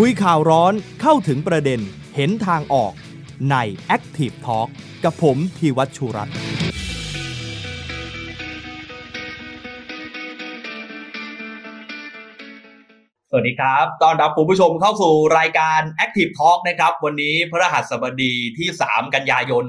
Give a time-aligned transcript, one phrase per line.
[0.00, 0.72] คุยข่าวร้อน
[1.02, 1.80] เข้าถึงประเด็น
[2.16, 2.92] เห็นทางออก
[3.50, 3.56] ใน
[3.96, 4.68] Active Talk
[5.04, 6.36] กับผมพีวัชชุรัตน์
[13.36, 19.64] วัสดีครับ ตอนรับคุณผู้ชมเข้าสู่รายการ Active Talk นะครับ วันนี้พระรหัสบดีที่ 3 กันยายน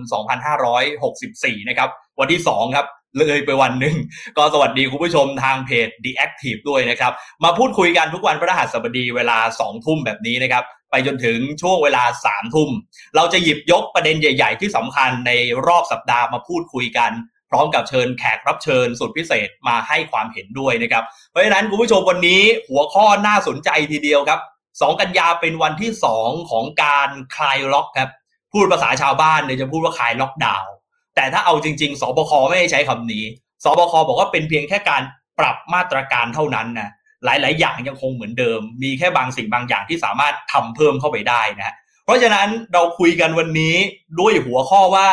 [0.81, 2.85] 2564 นะครับ วันที่ 2 ครับ
[3.19, 3.95] เลยไปวันหนึ่ง
[4.37, 7.11] ก็สวัสดีคุณผู้ชมทางเพจ The Active ด้วยนะครับ
[7.43, 12.69] มาพูดคุยกันทุกวันพระรหัสบดีเวลา 2 ทุ่มแบบนี้นะครับ ไปจนถึงช่วงเวลา 3 ทุ่ม
[13.15, 15.31] เราจะหยิบยกประเด็นใหญ่ ๆ ที่สำคัญใน
[15.67, 17.11] รอบสัปดาห์มาพูดคุยกัน
[17.49, 24.39] พร้อมกับเชิญแขกรับเชิญสุดพิเศษมาให้ความเห็นด้วยนะครับ เพราะฉะนั้นคุณผู้ชมวันนี้หัวข้อน่าสนใจทีเดียวครับ
[24.69, 28.11] 2 กันยาเป็นวันที่ 2 ของการคลายล็อกครับ
[28.53, 30.71] พูดภาษาชาวบ้านเนี่ยจะพูดว่าคลายล็อกดาวน์
[31.15, 33.23] แต่ถ้าเอาจริง ๆ สบคไม่ได้ใช้คำนี้
[33.63, 35.03] สบคบอกว่าเป็นเพียงแค่การ
[35.39, 36.89] ปรับมาตรการเท่านั้นนะ
[37.25, 41.75] หลาย ๆ อย่างยังคงเหมือนเดิม มีแค่บางสิ่งบางอย่างที่สามารถทำเพิ่มเข้าไปได้นะ
[42.05, 43.75] เพราะฉะนั้นเราคุยกันวันนี้
[44.19, 45.09] ด้วยหัวข้อว่า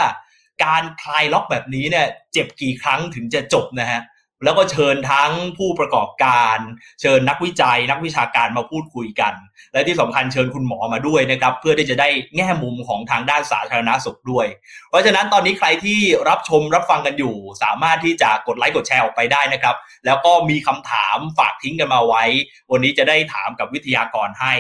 [0.65, 4.03] การคลายล็อกแบบนี้เนี่ยเจ็บกี่ครั้งถึงจะจบนะฮะ
[4.45, 6.59] แล้วก็เชิญทั้งผู้ประกอบการ
[7.01, 9.35] เชิญนักวิจัย นักวิชาการมาพูดคุยกัน
[9.73, 14.47] และที่สำคัญเชิญคุณหมอมาด้วยนะครับ เพื่อที่จะได้แง่มุมของทางด้านสาธารณสุขด้วย
[14.89, 22.25] เพราะฉะนั้นตอนนี้ใครที่รับชมรับฟังกันอยู่ สามารถที่จะกดไลค์กดแชร์ออกไปได้นะครับ แล้วก็มีคำถามฝากทิ้งกันมาไว้
[22.71, 24.55] วันนี้จะได้ถามกับวิทยากรให้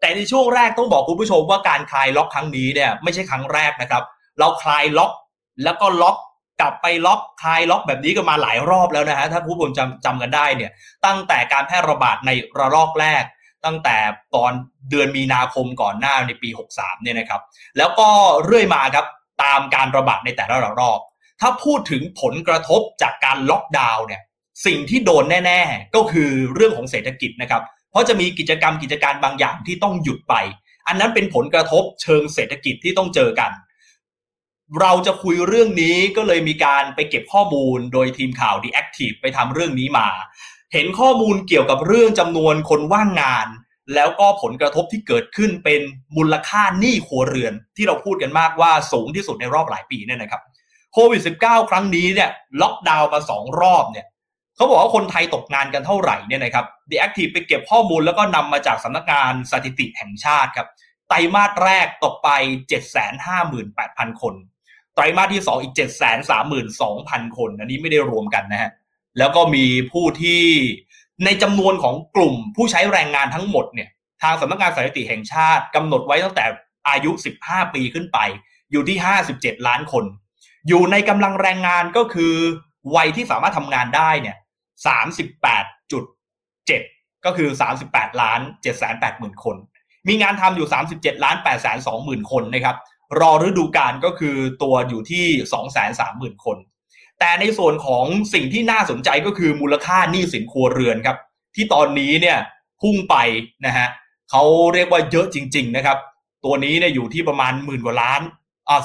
[0.00, 4.02] แต่ในช่วงแรกต้องบอกคุณผู้ชมว่าการคลายล็อกครั้งนี้เนี่ยไม่ใช่ครั้งแรกนะครับ
[4.38, 5.12] เราคลายล็อก
[5.62, 6.16] แล้วก็ล็อก
[6.60, 10.70] กลับไปล็อกคลายล็อกแบบนี้กันมาหลายรอบแล้วนะฮะถ้าผู้ชมจำจำกันได้เนี่ย
[11.06, 13.24] ตั้งแต่การแพร่ระบาดในระลอกแรก
[13.64, 13.96] ตั้งแต่
[14.34, 14.52] ตอน
[14.90, 17.40] เดือนมีนาคมก่อนหน้าในปี 63เนี่ยนะครับ
[17.78, 18.08] แล้วก็
[18.44, 19.06] เรื่อยมาครับ
[19.42, 21.00] ตามการระบาดในแต่ละระลอก
[21.40, 24.22] ถ้าพูดถึงผลกระทบจากการล็อกดาวน์เนี่ย
[24.66, 30.34] สิ่งที่โดนแน่ ๆ ก็คือเรื่องของเศรษฐกิจนะครับ เพราะจะมีกิจกรรมกิจการบางอย่างที่ต้องหยุดไป
[30.88, 33.50] อันนั้นเป็นผลกระทบเชิงเศรษฐกิจที่ต้องเจอกัน
[34.80, 40.08] เราจะคุยเรื่องนี้ก็เลยมีการไปเก็บข้อมูลโดยทีมข่าว The Active ไปทำเรื่องนี้มา
[40.72, 43.48] เห็นข้อมูลเกี่ยวกับเรื่องจำนวนคนว่างงาน
[43.94, 45.80] แล้วก็ผลกระทบที่เกิดขึ้นเป็น
[46.16, 50.42] มูลค่าหนี้ครัวเรือน ที่เราพูดกันมากว่าสูงที่สุดในรอบหลายปีเนี่ยนะครับ
[50.92, 52.30] โควิด -19 ครั้งนี้เนี่ย
[52.60, 54.06] ล็อกดาวน์มาสองรอบเนี่ย
[54.56, 60.68] เขาบอกว่าคนไทยตกงานกันเท่าไหร่เนี่ยนะครับ The Active ไปเก็บข้อมูลแล้วก็นำมาจากสำนักงานสถิติแห่งชาติครับ
[61.08, 62.28] ไตรมาสแรกตกไป
[63.26, 64.34] 758,000 คน
[65.00, 65.74] รมาสที่ 2 อีก
[66.50, 68.70] 732,000 คน อันนี้ไม่ได้รวมกันนะฮะ
[69.18, 70.42] แล้วก็มีผู้ที่
[71.24, 73.88] ในจำนวนของกลุ่มผู้ใช้แรงงานทั้งหมดเนี่ย
[74.22, 76.44] ทางสำนักงานสถิติแห่งชาติกำหนดไว้ตั้งแต่
[76.88, 77.10] อายุ
[77.42, 78.18] 15 ปีขึ้นไป
[78.70, 78.98] อยู่ที่
[79.32, 80.04] 57 ล้านคน
[80.68, 82.34] อยู่ในกำลังแรงงานก็คือ
[82.96, 84.36] วัยที่สามารถทำงานได้เนี่ย
[86.00, 87.48] 38.7 ก็คือ
[87.84, 88.40] 38 ล้าน
[88.92, 89.56] 780,000 คน
[90.08, 91.36] มีงานทำอยู่ 37 ล้าน
[91.84, 92.76] 820,000 คนนะครับ
[93.18, 95.26] รอฤดูกาลก็คือตัวอยู่ที่
[95.80, 96.58] 230,000 คน
[97.18, 98.04] แต่ในส่วนของ
[98.34, 101.16] สิ่งที่น่าสนใจก็คือมูลค่าหนี้สินครัวเรือนครับ
[101.54, 102.38] ที่ตอนนี้เนี่ย
[102.80, 103.16] พุ่งไป
[103.66, 103.88] นะฮะ
[104.30, 104.42] เขา
[104.74, 105.98] เรียกว่าเยอะจริง ๆ นะครับ
[106.44, 108.20] ตัวนี้เนี่ยอยู่ที่ประมาณหมื่นกว่าล้าน
[108.68, 108.82] อ่า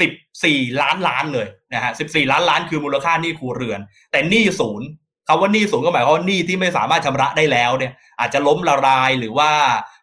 [0.00, 0.12] สิบ
[0.44, 4.88] สี่ล้านล้านเลยนะฮะสิบสี่ล้านล้านคือมูลค่าหนี้ครัวเรือน แต่หนี้ศูนย์
[5.28, 9.50] คำว่าหนี้ศูนย์ก็หมายความว่าหนี้ที่ไม่สามารถชำระได้แล้วเนี่ย อาจจะล้มละลายหรือว่า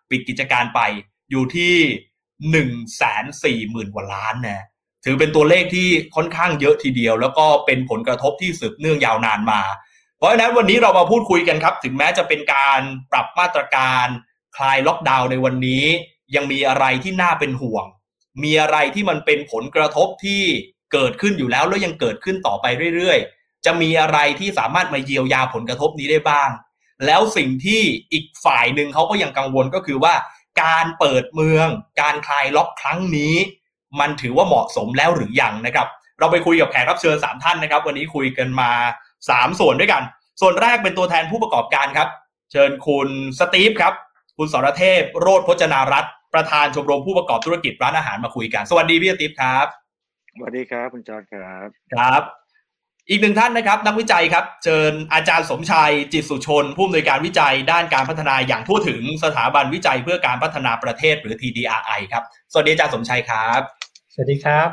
[0.10, 0.80] ปิดกิจการไป
[1.32, 1.76] อยู่ที่
[2.52, 4.64] หนึ่งแสนสี่หมื่นกว่าล้านนะ
[5.06, 9.62] ถือเป็นตัวเลขที่ค่อนข้างเยอะทีเดียว แล้วก็เป็นผลกระทบที่สืบเนื่องยาวนานมา
[10.18, 14.08] เพราะฉะนั้นวันนี้เรามาพูดคุยกันครับ ถึงแม้จะเป็นการปรับมาตรการ
[14.58, 15.86] คลายล็อกดาวน์ในวันนี้
[16.36, 17.86] ยังมีอะไรที่น่าเป็นห่วง
[18.44, 20.44] มีอะไรที่มันเป็นผลกระทบที่
[20.94, 22.66] เกิดขึ้นอยู่แล้วแล้วยังเกิดขึ้นต่อไป
[22.96, 26.50] เรื่อยๆ จะมีอะไรที่สามารถมาเยียวยาผลกระทบนี้ได้บ้าง
[27.06, 30.14] แล้วสิ่งที่อีกฝ่ายหนึ่งเขาก็ยังกังวลก็คือว่า
[30.62, 31.68] การเปิดเมือง
[32.02, 33.36] การคลายล็อกครั้งนี้
[34.00, 35.88] มันถือว่าเหมาะสมแล้วหรือยังนะครับ
[36.20, 38.72] เราไปคุยกับแขกรับเชิญ3ท่านนะครับ วันนี้คุยกันมา
[39.18, 40.04] 3 ส่วนด้วยกัน
[40.42, 42.10] ส่วนแรกเป็นตัวแทนผู้ประกอบการครับ
[42.52, 43.10] เชิญคุณ
[43.40, 43.94] สตีฟครับ
[44.38, 49.68] คุณสรเทพ โรธพจนารัตน์ประธานชมรมผู้ประกอบธุรกิจร้านอาหารมาคุยกัน สวัสดีพี่สตีฟครับ
[50.36, 52.22] สวัสดีครับ คุณจอร์ดครับ ครับ
[53.10, 63.62] อีกหนึ่งท่านนะครับนักวิจัยครับเชิญอาจารย์สมชัยจิตสุชน ผู้อำนวยการวิจัยด้านการพัฒนาอย่างทั่วถึงสถาบันวิจัยเพื่อการพัฒนาประเทศหรือ TDRI ครับสวัสดีอาจารย์สมชัยครับ
[64.14, 64.70] สวัสดีครับ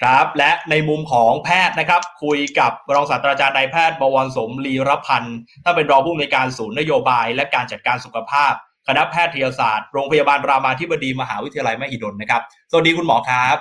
[0.00, 8.52] ครับ และในมุมของแพทย์นะครับ คุยกับรองศาสตราจารย์นายแพทย์บวรสมลีรพันธ์ถ้านเป็นรองผู้อำนวยการศูนย์นโยบาย และการจัดการสุขภาพ
[8.88, 13.56] คณะแพทยศาสตร์โรงพยาบาลรามาธิบดีมหาวิทยาลัยมหิดลนะครับ สวัสดีคุณหมอครับ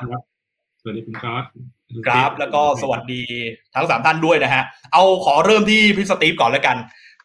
[0.82, 1.44] สวัสดีคุณครับ
[2.06, 3.24] ครับแล้วก็สวัสดี
[3.76, 6.78] ทั้งสามท่านด้วยนะฮะ เอาขอเริ่มที่พี่สตีฟก่อนแล้วกัน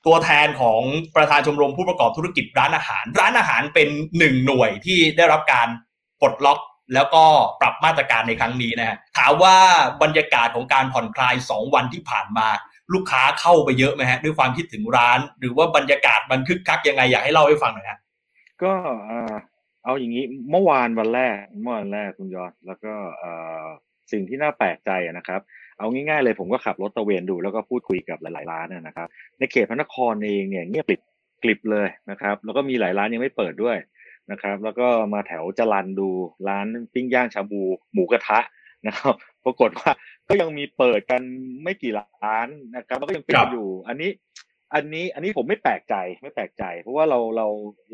[0.07, 0.83] ตัวแทนของ
[1.17, 5.69] ประธานชมรมผู้ประกอบธุรกิจร้านอาหาร ร้านอาหารเป็นหนึ่งหน่วยที่ได้รับการ
[6.21, 6.61] ปลดล็อก
[6.95, 7.25] แล้วก็
[7.61, 9.57] ปรับมาตรการในครั้งนี้นะฮะถามว่า
[10.03, 12.49] บรรยากาศของการผ่อนคลายสองวันที่ผ่านมา
[12.95, 17.99] ลูกค้าเข้าไปเยอะไหมฮะ ด้วยความคิดถึงร้าน หรือว่าบรรยากาศมันคึกคักยังไงอยากให้เล่าให้ฟังหน่อยฮะ
[18.63, 18.73] ก็
[19.85, 22.95] เอาอย่างนี้เมื่อวานวันแรกเมื่อวันแรกคุณยอดแล้วก็
[24.13, 25.41] สิ่งที่น่าแปลกใจนะครับ
[25.79, 29.09] เอาง่ายๆเลยผมก็ขับรถตะเวนดูแล้วก็พูดคุยกับหลายๆร้านนะครับ
[29.39, 31.01] ในเขตพระนครเองเนี่ยเงียบกริบ
[31.43, 33.77] กลิบเลยนะครับ แล้วก็มีหลายร้านยังไม่เปิดด้วย
[34.31, 36.09] นะครับ แล้วก็มาแถวจรันดู
[36.49, 37.63] ร้านปิ้งย่างชาบู
[37.93, 38.41] หมูกระทะ
[38.87, 39.15] นะครับ
[39.45, 39.91] ปรากฏว่า
[40.29, 41.23] ก็ยังมีเปิดกัน
[41.63, 44.11] ไม่กี่ร้านนะครับแล้วก็ยังปิดอยู่ อันนี้
[44.75, 47.47] อันนี้อันนี้ผมไม่แปลกใจไม่แปลกใจ เพราะว่าเราเรา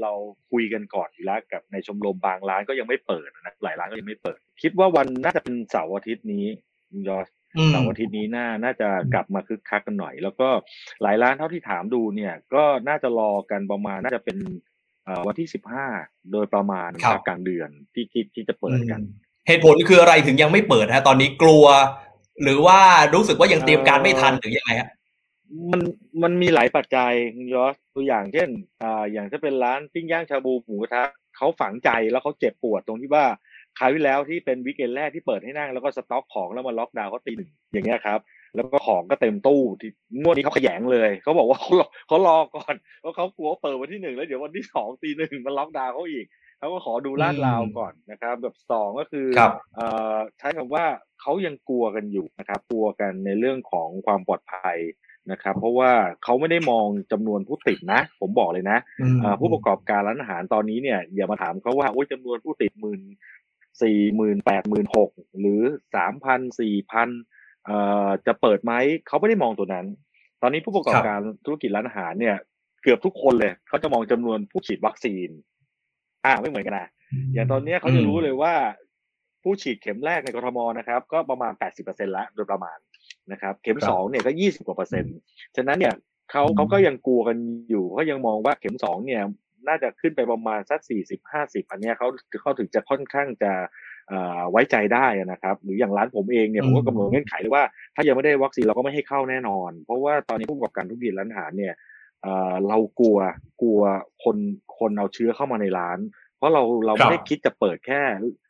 [0.02, 0.12] เรา
[0.50, 6.46] คุยกันก่อนอยู่แล้วกับในชมรมบางร้านก็ยังไม่เปิดนะหลายร้านก็ยังไม่เปิด คิดว่าวันน่าจะเป็นเสาร์อาทิตย์นี้
[7.08, 7.28] ยอส
[7.70, 10.48] เสาร์อาทิตย์นี้น่าน่าจะกลับมาคึกคักกันหน่อย แล้วก็
[11.02, 14.36] หลายร้านเท่าที่ถามดูเนี่ย ก็น่าจะรอกันประมาณน่าจะเป็น
[15.26, 15.86] วันที่สิบห้า
[16.32, 16.90] โดยประมาณ
[17.26, 19.00] กลางเดือนที่ที่ที่จะเปิดกัน
[19.46, 21.64] เหตุผลคืออะไรถึงยังไม่เปิดฮะ ตอนนี้กลัว
[22.42, 22.80] หรือว่า
[23.14, 24.90] รู้สึกว่ายังเตรียมการไม่ทันหรือยังไงฮะ
[25.70, 25.80] มัน
[26.22, 27.12] มันมีหลายปัจจัย
[27.54, 28.48] ยอสตัวอย่างเช่น
[28.82, 31.04] อ่าอย่างถ้าเป็นร้านปิ้งย่างชาบูหมูกระทะ
[31.36, 33.24] เขาฝังใจแล้วเขาเจ็บปวดตรงที่ว่า
[33.78, 38.18] คราวที่แล้วที่เป็นวิกเกนแรกที่เปิดให้นั่งแล้วก็สต็อกของแล้วมาล็อกดาวน์เขาตีหนึ่งอย่างเงี้ยครับ
[38.54, 39.90] แล้วก็ของก็เต็มตู้ที่
[40.20, 41.70] งวดนี้เขาขยงเลยเขาบอกว่าเขา
[42.06, 46.26] เขารอก่อนเพราะเขากลัวเปิดวันที่หนึ่งแล้วเดี๋ยววันที่สองตีหนึ่งมันล็อกดาวน์เขาอีก
[46.58, 49.26] เขาก็ขอดูลาดราวก่อนนะครับแบบสองก็คือ
[50.38, 50.84] ใช้คำว่า
[51.20, 54.76] เขายังกลัวกันอยู่นะครับกลัวกันในเรื่องของความปลอดภัย
[55.30, 55.92] นะครับเพราะว่า
[56.24, 58.78] เขาไม่ได้มองจำนวนผู้ติดนะ ผมบอกเลยนะ
[59.40, 63.00] ผู้ประกอบการร้านอาหารตอนนี้เนี่ยอย่ามาถามเขาว่าโอ้ยจำนวนผู้ติดหมื่น
[63.82, 65.10] สี่หมื่นแปดหมื่นหก
[65.40, 65.60] หรือ
[65.94, 67.08] สามพันสี่พัน
[68.26, 68.72] จะเปิดไหม
[69.06, 69.86] เขาไม่ได้มองตัวนั้น
[70.42, 72.36] ตอนนี้ผู้ประกอบการธุรกิจร้านอาหารเนี่ย
[72.82, 75.28] เกือบทุกคนเลยเขาจะมองจำนวนผู้ฉีดวัคซีน
[76.24, 76.88] อ่าไม่เหมือนกันนะ
[77.34, 78.54] อย่างตอนนี้เขาจะรู้เลยว่า
[79.42, 82.78] ผู้ฉีดเข็มแรกในกรทมนะครับ ก็ประมาณแปดสิบเปอร์เซ็นแล้วโดยประมาณ
[83.32, 85.14] นะครับเข็มสองเนี่ยก็ยี่สิบกว่าเปอร์เซ็นต์
[85.56, 85.94] ฉะนั้นเนี่ย
[86.30, 87.36] เขาเขาก็ยังกลัวกัน
[87.70, 89.22] อยู่เขายังมองว่าเข็มสองเนี่ย
[89.68, 92.08] น่าจะขึ้นไปประมาณสักสี่สิบห้าสิบอันนี้เขา
[92.42, 93.52] เขาถึงจะค่อนข้างจะ
[94.50, 97.64] ไว้ใจได้นะครับ หรืออย่างร้านผมเองเนี่ยผมก็กำหนดเงื่อนไขเลยว่า
[97.94, 101.74] ถ้ายังไม่ได้วัคซีนเราก็ไม่ให้เข้าแน่นอน เพราะว่าตอนนี้ผู้ประกอบการทุกกิจร้านอาหารเนี่ย
[102.68, 103.18] เรากลัว
[103.62, 103.80] กลัว
[104.24, 104.36] คน
[104.78, 108.00] คนเอาเชื้อเข้ามาในร้านเพ ราะเราเราไม่ได้คิดจะเปิดแค่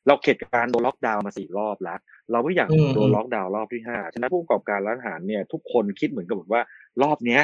[0.06, 1.99] เราเข็ดการโดนล็อกดาวน์มาสี่รอบแล้ว
[2.33, 6.62] เราไม่อยากโดนล็อกดาวน์รอบที่ห้าฉะนั้นผู้ประกอบการร้านอาหารเนี่ยทุกคนคิดเหมือนกับว่า
[7.03, 7.43] รอบเนี้ย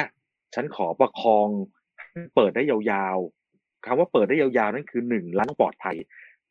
[0.55, 1.47] ฉันขอประคอง
[2.35, 5.95] เปิดได้ยาวๆคำว่าเปิดได้ยาวๆนั่นคือหนึ่งร้านปลอดภัย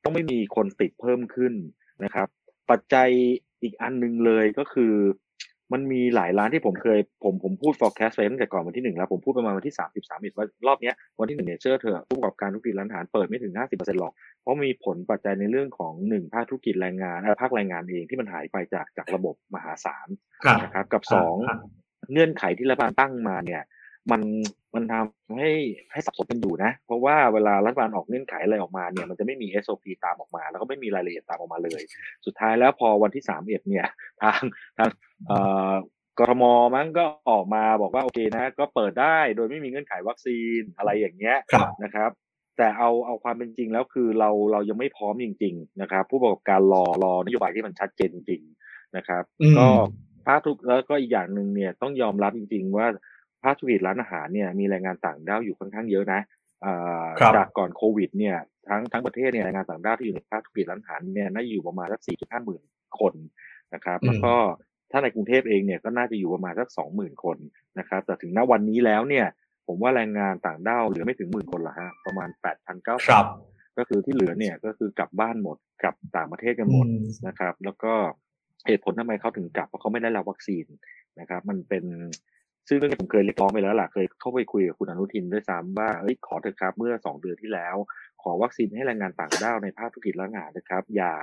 [0.02, 1.54] ต้องไม่มีคนติดเพิ่มขึ้น
[2.04, 2.28] นะครับ
[2.70, 3.08] ปัจจัย
[3.62, 4.92] อีกอันหนึ่งเลยก็คือ
[5.72, 14.12] มันมีหลายร้านที่ผมเคยผมผมพูด forecast ไว้ตั้งแต่ก่อนวันที่หนึ่งแล้ว ผมพูดประมาณวันที่สามสิบสามสิบว่ารอบนี้วันที่หนึ่งเนี่ยเชื่อเถอะผู้ประกอบการธุรกิจร้านอาหารเปิดไม่ถึงห้าสิบเปอร์เซ็นต์หรอก
[14.42, 20.08] เพราะมีผลปัจจัยในเรื่องของหนึ่งภาคธุรกิจแรงงานภาคแรงงานเองที่มันหายไปจากจากระบบมหาศาล
[20.62, 21.36] นะครับกับสอง
[22.12, 23.62] เงื่อนไขที่รัฐบาลตั้งมาเนี่ย
[24.12, 24.22] มัน
[24.74, 25.50] มันทำให้
[25.92, 31.82] ให้สับสนกันอยู่นะ เพราะว่าเวลารัฐบาลออกเงื่อนไขอะไรออกมาเนี่ยมันจะไม่มี SOP ตามออกมา แล้วก็ไม่มีรายละเอียดตามออกมาเลย
[32.26, 33.86] สุดท้ายแล้วพอวันที่สามเอ็ดเนี่ย
[34.22, 34.40] ทาง
[34.78, 34.88] ทาง
[36.18, 36.44] กรทม
[36.74, 41.36] มั้งก็ออกมาบอกว่าโอเคนะ ก็เปิดได้โดยไม่มีเงื่อนไขวัคซีนอะไรอย่างเงี้ย
[41.84, 42.10] นะครับ
[42.56, 49.22] แต่เอาเอาความเป็นจริงแล้วคือเราเรายังไม่พร้อมจริง ๆ นะครับ ผู้ประกอบการรอรอนโยบายที่มันชัดเจนจริงๆนะครับ
[49.58, 49.66] ก็
[50.26, 52.86] ภาคทุกแล้วก็อีกอย่างหนึ่งเนี่ยต้องยอมรับจริง ๆ ว่า
[53.44, 56.20] ภาคธุรกิจร้านอาหารเนี่ยมีแรงงานต่างด้าวอยู่ค่อนข้างเยอะนะ
[57.34, 58.36] จากก่อนโควิดเนี่ย
[58.68, 62.62] ทั้งทั้งประเทศเนี่ยแรงงานต่างด้าวที่อยู่ในภาคธุรกิจร้านอาหารเนี่ยน่าอยู่ประมาณสักสี่จุดห้าหมื่น
[63.00, 63.14] คน
[63.74, 64.34] นะครับแล้วก็
[64.90, 67.36] ถ้าในกรุงเทพเองเนี่ยก็น่าจะอยู่ประมาณสักสองหมื่นคน
[67.78, 69.26] นะครับแต่ถึงณวันนี้แล้วเนี่ย
[69.66, 73.24] ผมว่าแรงงานต่างด้าวเหลือไม่ถึงหมื่นคนละฮะประมาณแปดพันเก้าพัน
[73.78, 76.86] ก็คือที่เหลือเนี่ยก็คือกลับบ้านหมดกลับต่างประเทศกันหมด
[77.26, 77.92] นะครับ แล้วก็
[78.66, 80.66] เหตุผลทำไมเขาถึงกลับเพราะเขาไม่ได้รับวัคซีน
[81.20, 81.84] นะครับ มันเป็น
[82.68, 87.76] ซึ่งเรื่องนี้ผมเคยเรียกร้องไปแล้วล่ะเคยเข้าไปคุยกับคุณอนุทินด้วยซ้ำว่าเอ้ยขอเถอะครับเมื่อสองเดือนที่แล้ว
[88.22, 91.14] ขอวัคซีนให้แรงงานต่างด้าวในภาคธุรกิจและงานนะครับ อย่า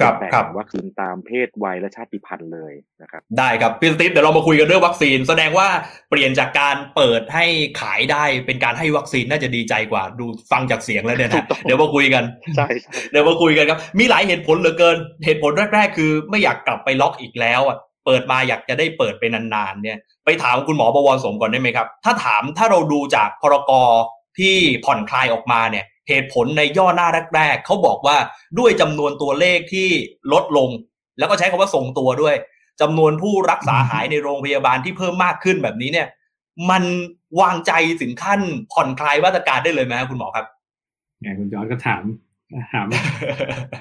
[0.00, 2.72] ครับแบ่งวัคซีนตามเพศวัยและชาติพันธุ์เลย
[3.02, 5.68] นะครับ ได้ครับพี่สติฟเดี๋ยวเรามาคุยกันเรื่องวัคซีน แสดงว่า
[6.10, 7.44] เปลี่ยนจากการเปิดให้
[7.80, 12.24] ขายได้เป็นการให้วัคซีนน่าจะดีใจกว่าดูฟังจากเสียงแล้วเนี่ยนะเดี๋ยวมาคุยกัน
[12.56, 12.66] ใช่
[13.10, 23.88] เดี๋ยวมาคุยกันครับ มีหลายเหตุผลเหลือเกิน เหตุผลแรก ๆ คือ ไม่อยากกลับไปล็อกอีกแล้วอะ เปิดมาอยากจะได้เปิดไปนานๆเนี่ยไปถามคุณหมอบวรสมก่อนได้ไหมครับ ถ้าถามถ้าเราดูจากพรกร
[24.38, 28.16] ที่ผ่อนคลายออกมาเนี่ยเหตุผลในย่อหน้าแรกๆเขาบอกว่า
[28.58, 29.88] ด้วยจำนวนตัวเลขที่
[30.32, 30.70] ลดลง
[31.18, 32.36] แล้วก็ใช้คำว่าส่งตัวด้วย
[32.80, 36.08] จำนวนผู้รักษาหายในโรงพยาบาลที่เพิ่มมากขึ้นแบบนี้เนี่ย
[36.70, 36.82] มัน
[37.40, 38.40] วางใจถึงขั้น
[38.72, 40.46] ผ่อนคลายมาตรการได้เลยไหมครับคุณหมอครับ
[41.20, 42.02] เนี่ยคุณจอร์ก็ถาม
[42.72, 42.86] ถาม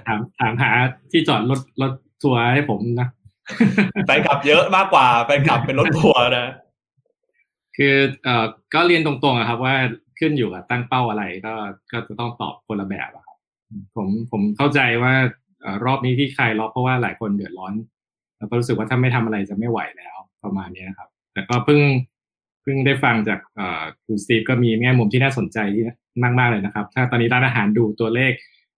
[0.08, 0.72] ถามถามหา
[1.12, 1.92] ที่จอดรถรถ
[2.24, 3.08] ทัวร์ให้ผมนะ
[4.06, 6.54] แฟนขับเยอะมากกว่าแฟนขับเป็นรถทัวร์นะ
[7.78, 9.76] คือเอ่อก็เรียนตรงๆนะครับ ว่า
[10.20, 11.54] ขึ้นอยู่กับตั้งเป้าอะไร ก็
[11.92, 13.38] ก็จะต้องตอบคนละแบบครับ
[13.96, 15.14] ผมผมเข้าใจว่า
[15.86, 17.74] รอบนี้ที่ใครล็อกเพราะว่าหลายคนเดือดร้อน
[18.38, 21.82] แล้วก็รู้สึกว่าถ้าไม่ทำอะไรจะไม่ไหวแล้วประมาณนี้นะครับ แต่ก็เพิ่ง
[22.62, 23.40] เพิ่งได้ฟังจาก
[24.06, 25.84] คุณสตีฟก็มีแง่มุมที่น่าสนใจที่
[26.24, 28.34] มากมากเลยนะครับ ถ้าตอนนี้ร้านอาหารดูตัวเลข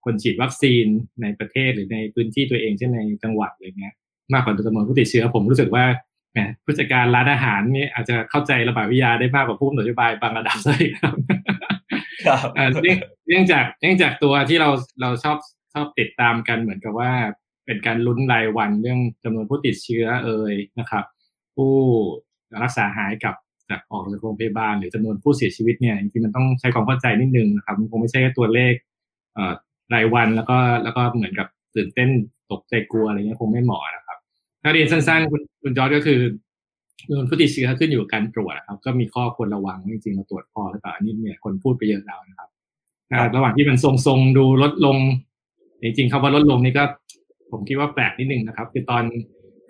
[0.05, 0.87] คนฉีดวัคซีน
[1.23, 3.95] ในประเทศหรือในพื้นที่ตัวเองเช่นในจังหวัดอะไรเงี้ย
[4.33, 5.85] มากกว่าจำนวนผู้ติดเชื้อ ผมรู้สึกว่า
[6.33, 11.15] แหมผู้จัดการร้านอาหารนี่อาจจะเข้าใจระบาดวิทยาได้มากกว่าผู้นโยบายบางระดับเลยครับ
[13.29, 15.37] เนื่องจากเนื่องจากตัวที่เราเราชอบ
[15.75, 17.13] ชอบติดตามกันเหมือนกับว่า
[17.67, 21.05] เป็นการลุ้นรายวันเรื่องจำนวนผู้ติดเชื้อเอ่ยนะครับ
[21.57, 21.73] ผู้
[22.63, 23.35] รักษาหายกับ
[23.71, 28.75] จากออกจากโรงพยาบาลหรือจำนวนผู้เสียชีวิตเนี่ยจริงๆมันต้องใช้ความเข้าใจนิดนึงนะครับมันคงไม่ใช่แค่ตัวเลข
[29.95, 32.09] รายวันแล้วก็แล้วก็เหมือนกับตื่นเต้น
[32.51, 34.04] ตกใจกลัวอะไรเงี้ยคงไม่เหมาะนะครับ
[34.65, 36.21] ถ้าเรียนสั้นๆ คุณคุณจอร์ดก็คือ
[37.09, 42.49] จำนวนผู้ติดเชื้อขึ้นอยู่กับการตรวจครับ ก็มีข้อควรระวังจริงๆเราตรวจพอหรือเปล่าอันนี้เนี่ยคนพูดไปเยอะแล้วนะครับ
[43.37, 44.97] ระหว่างที่มันทรงๆดูลดลง
[45.83, 46.85] จริงๆคำว่าลดลงนี่ก็
[47.51, 49.05] ผมคิดว่าแปลกนิดนึงนะครับ คือตอน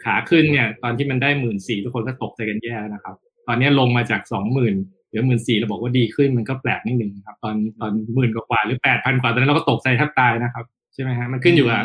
[0.04, 3.14] ขาขึ้นเนี่ย ตอนที่มันได้หมื่นสี่ทุกคนก็ตกใจกันแย่นะครับ
[3.46, 4.74] ตอนนี้ลงมาจากสองหมื่น
[5.08, 11.84] เหลือหมื่นสี่เราบอกว่าดีขึ้นมันก็แปลกนิดหนึ่งครับ ตอนตอนหมื่นกว่าหรือแปดพันกว่าตอนนั้นเราก็ตกใจแทบตายนะครับใช่ไหมฮะมันขึ้นอยู่กับ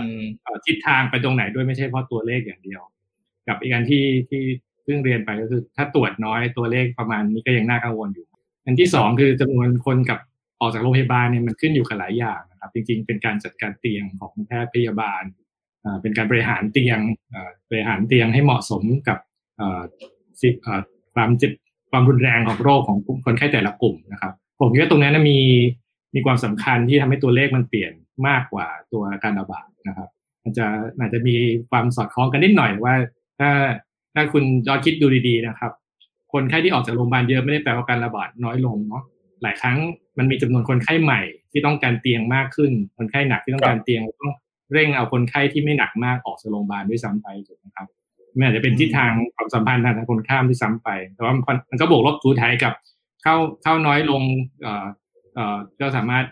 [0.65, 2.81] ทิศทางไปตรงไหนด้วยไม่ใช่เพราะตัวเลขอย่างเดียว
[3.47, 4.41] กับอีกอันที่ที่
[4.83, 8.27] เพิ่งเรียนไปก็คือ ถ้าตรวจน้อยตัวเลขประมาณนี้ก็ยังน่ากังวลอยู่
[8.65, 10.19] อันที่สองคือจำนวนคนกับ
[10.59, 15.23] ออกจากโรงพยาบาลเนี่ยมันขึ้นอยู่กับหลายอย่างนะครับ จริง ๆ เป็นการจัดการเตียงของแพทย์พยาบาล
[16.01, 16.99] เป็นการบริหารเตียง
[17.69, 19.17] บริหารเตียงให้เหมาะสมกับ
[21.13, 21.51] ความเจ็บ
[21.91, 25.39] ความรุนแรงของโรคของคนไข้แต่ละกลุ่มนะครับ ผมคิดว่าตรงนั้นมี
[26.15, 27.93] มีความสำคัญที่ทำให้ตัวเลขมันเปลี่ยน
[28.27, 30.09] มากกว่าตัวการระบาดนะครับ
[30.43, 30.65] มันจะ
[30.99, 31.35] อาจจะมี
[31.69, 32.95] ความสอดคล้องกันนิดหน่อยว่า
[33.39, 33.49] ถ้า
[34.13, 35.71] ถ้าคุณยอดคิดดูดีๆนะครับ
[36.33, 39.03] คนไข้ที่ออกจากโรงพยาบาลเยอะไม่ได้แปลว่าการระบาดน้อยลงเนาะ
[39.43, 39.77] หลายครั้ง
[40.17, 44.31] มันมีจำนวนคนไข้ใหม่ที่ต้องการเตียงมากขึ้น คนไข้หนักที่ต้องการเตียงต้อง
[44.73, 47.87] เร่งเอาคนไข้ที่ไม่หนักมากออกจากโรงพยาบาลด้วยซ้ำไปถูกไหมครับ
[48.35, 51.33] มันอาจจะเป็นทิศทางความสัมพันธ์ทางคนข้ามที่ซ้ำไป แต่ว่า
[51.69, 52.73] มันก็บวกลบทูไทยกับ
[53.23, 54.21] เข้าเข้าน้อยลง
[54.61, 54.85] เอ่อ
[55.35, 56.25] เอ่อก็สามารถ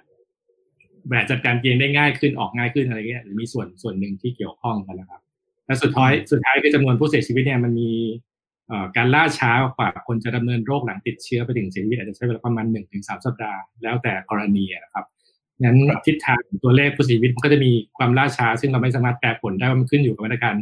[1.09, 5.21] แบบจัดการเกมได้ง่ายขึ้นออกง่ายขึ้นอะไรเงี้ยหรือมีส่วนส่วนหนึ่งที่เกี่ยวข้องกันนะครับ
[5.67, 7.91] และสุดท้ายสุดท้ายคือจำนวนผู้เสียชีวิตเนี่ยมันมี
[8.97, 15.05] การล่าช้ากว่าคนจะดำเนินโรคหลังติดเชื้อไปถึงเสียชีวิตอาจจะใช้เวลาประมาณหนึ่งถึงสามสัปดาห์แล้วแต่กรณีนะครับ
[15.63, 20.55] นั้นทิศทางตัวเลขผู้เสียชีวิตมันก็จะมีความล่าช้า ซึ่งเราไม่สามารถแปลผลได้ว่ามันขึ้นอยู่กับมาตรการ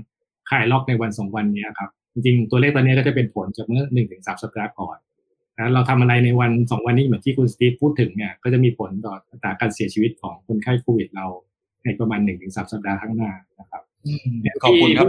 [0.50, 4.98] คลายล็อกในวันสองวันนี้ครับจริงๆตัวเลขตอนนี้ก็จะเป็นผลจากเมื่อหนึ่งถึงสามสัปดาห์ก่อน
[5.58, 11.26] นะเราทำอะไรในวันสองวันนี้เหมือนที่คุณสตีฟพูดถึงเนี่ยก็จะมีผลต่ออัตราการเสียชีวิตของคนไข้โควิดเรา
[11.84, 13.84] ในประมาณหนึ่งถึงสามสัปดาห์ข้างหน้านะครับ
[14.64, 15.08] ขอบคุณครับ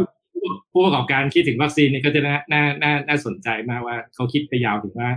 [0.73, 5.11] ผู้ประกอบการคิดถึงวัคซีนนี่ก็จะน่าน่าน่าน่าสนใจมากว่าเขาคิดไปยาวถึงว่า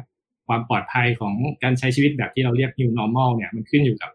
[0.47, 1.33] ความปลอดภัยของ
[1.63, 4.11] การใช้ชีวิตแบบที่เราเรียก new normal เนี่ยมันขึ้นอยู่กับ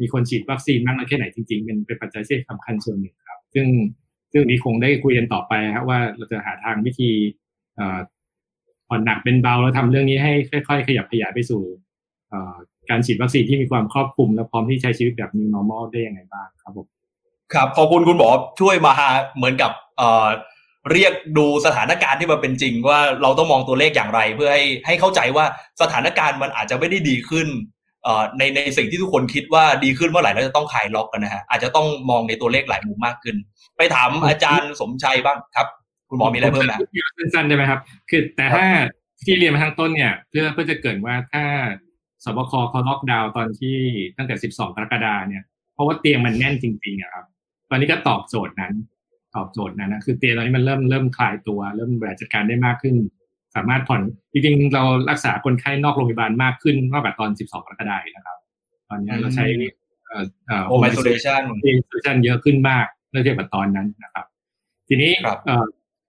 [0.00, 3.66] มีคนฉีดวัคซีนมากน้อยแค่ไหนจริงๆเป็นเป็นปัจจัยที่สำคัญส่วนหนึ่งครับ ซึ่ง
[4.32, 7.10] ซึ่งนี้คงได้คุยกันต่อไปครับว่าเราจะหาทางวิธี
[8.88, 10.32] ผ่อนหนักเป็นเบาแล้วทำเรื่องนี้ให้
[10.68, 11.62] ค่อยๆ ขยับขยายไปสู่
[12.90, 16.86] การฉีดวัคซีนที่มีความครอบคลุมและพร้อมที่ใช้ชีวิตแบบ new normal ได้ยังไงบ้างครับผม
[17.54, 18.28] ครับขอบคุณคุณหมอ
[18.60, 18.92] ช่วยมา
[19.36, 19.70] เหมือนกับ
[20.92, 25.44] เรียกดูสถานการณ์ที่มันเป็นจริงว่าเราต้องมองตัวเลขอย่างไร เพื่อให้ให้เข้าใจว่า
[25.82, 27.48] สถานการณ์มันอาจจะไม่ได้ดีขึ้น
[28.38, 33.36] ในในสิ่งที่ทุกคนคิดว่าดีขึ้นเมื่อไหร่เราจะต้องคลายล็อกกันนะฮะอาจจะต้องมองในตัวเลขหลายมุมมากขึ้น
[33.76, 35.66] ไปถามอาจารย์สมชัยบ้างครับ
[36.08, 36.74] คุณหมอมีอะไรเพิ่มไหม
[37.18, 38.66] สั้นๆได้ไหมครับ คือแต่ถ้า
[39.24, 41.44] ที่เรียนมาทั้งต้นเนี่ย เพื่อเพื่อจะเกิดว่าถ้า
[42.24, 43.76] สบคเขาล็อกดาวน์ตอนที่
[44.16, 45.42] ตั้งแต่ 12 กรกฎาเนี่ย
[45.74, 47.24] เพราะว่าเตียงมันแน่นจริงๆครับ
[47.70, 48.74] ตอนนี้ก็ตอบโจทย์นั้น
[49.36, 52.96] ตอบโจทย์นั้นนะคือเตียงตอนนี้มันเริ่มเริ่มคลายตัว เริ่มบริหารจัดการได้มากขึ้น
[53.56, 58.38] สามารถผ่อนจริงๆเรารักษาคนไข้นอกโรงพยาบาลมากขึ้นมากกว่าตอน 12กรกฎาคมนะครับ
[58.88, 59.46] ตอนนี้เราใช้
[60.68, 64.26] home isolation home isolation เยอะขึ้นมากเมื่อเทียบกับตอนนั้นนะครับ
[64.88, 65.12] ทีนี้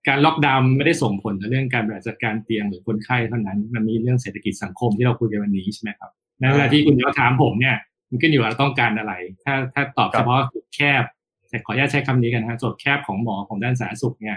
[0.08, 7.76] การล็อกดาวน์ไม่ได้ส่งผลในเรื่องการบริหารจัดการเตียงหรือคนไข้เท่านั้น มันมีเรื่องเศรษฐกิจสังคมที่เราคุยกันวันนี้ใช่ไหมครับในเวลาที่คุณจะถามผมเนี่ย
[8.08, 9.12] มันขึ้นอยู่ว่าเราต้องการอะไร
[9.44, 10.40] ถ้าถ้าตอบเฉพาะ
[10.74, 11.19] แคบแต่
[11.64, 14.36] ขออนุญาตใช้คำนี้กันนะส่วนแคบของหมอของด้านสาธารณสุขเนี่ย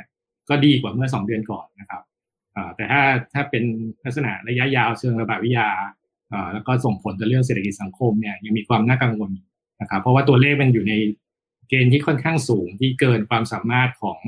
[0.49, 2.01] ก็ดีกว่าเมื่อสองเดือนก่อนนะครับ
[2.75, 3.01] แต่ถ้า
[3.33, 3.63] ถ้าเป็น
[4.03, 5.69] ลักษณะระยะยาวเชิงระบาดวิทยา
[6.53, 9.31] แล้วก็ส่งผลต่อเรื่องเศรษฐกิจสังคมเนี่ยยังมีความน่ากังวล
[9.81, 10.93] นะครับ เพราะว่าตัวเลขมันอยู่ใน
[11.69, 14.19] เกณฑ์ที่ค่อนข้างสูงที่เกินความสามารถของ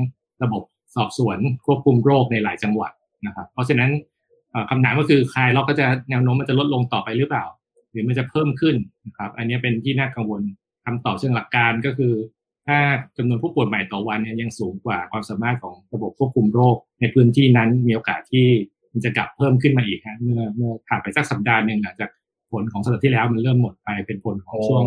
[0.43, 0.63] ระบบ
[0.95, 2.91] สอบสวนควบคุมโรคในหลายจังหวัด
[3.25, 3.91] นะครับ เพราะฉะนั้น
[4.69, 7.45] คำถามก็คือคลายล็อกก็จะแนวโน้มมันจะลดลงต่อไปหรือเปล่า
[7.91, 8.75] หรือมันจะเพิ่มขึ้น
[9.05, 10.41] นะครับ อันนี้เป็นที่น่ากังวล
[10.85, 12.13] คำตอบเชิงหลักการก็คือ
[12.67, 12.77] ถ้า
[13.17, 18.45] จำนวนผู้ป่วยใหม่ต่อวันเนี่ยยังสูงกว่าความสามารถของระบบควบคุมโรค ในพื้นที่นั้นมีโอกาสที่
[18.91, 22.09] มันจะกลับเพิ่มขึ้นมาอีกฮะเมื่อเมื่อผ่านไปสักสัปดาห์หนึ่งหลังจาก
[22.51, 24.83] ผลของสัปดาห์ที่แล้วมันเริ่มหมดไปเป็นผลของช่วง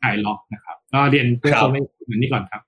[0.00, 2.62] คลายล็อกนะครับ ก็เรียนเพื่อคนไม่เหมือนนี้ก่อนครับ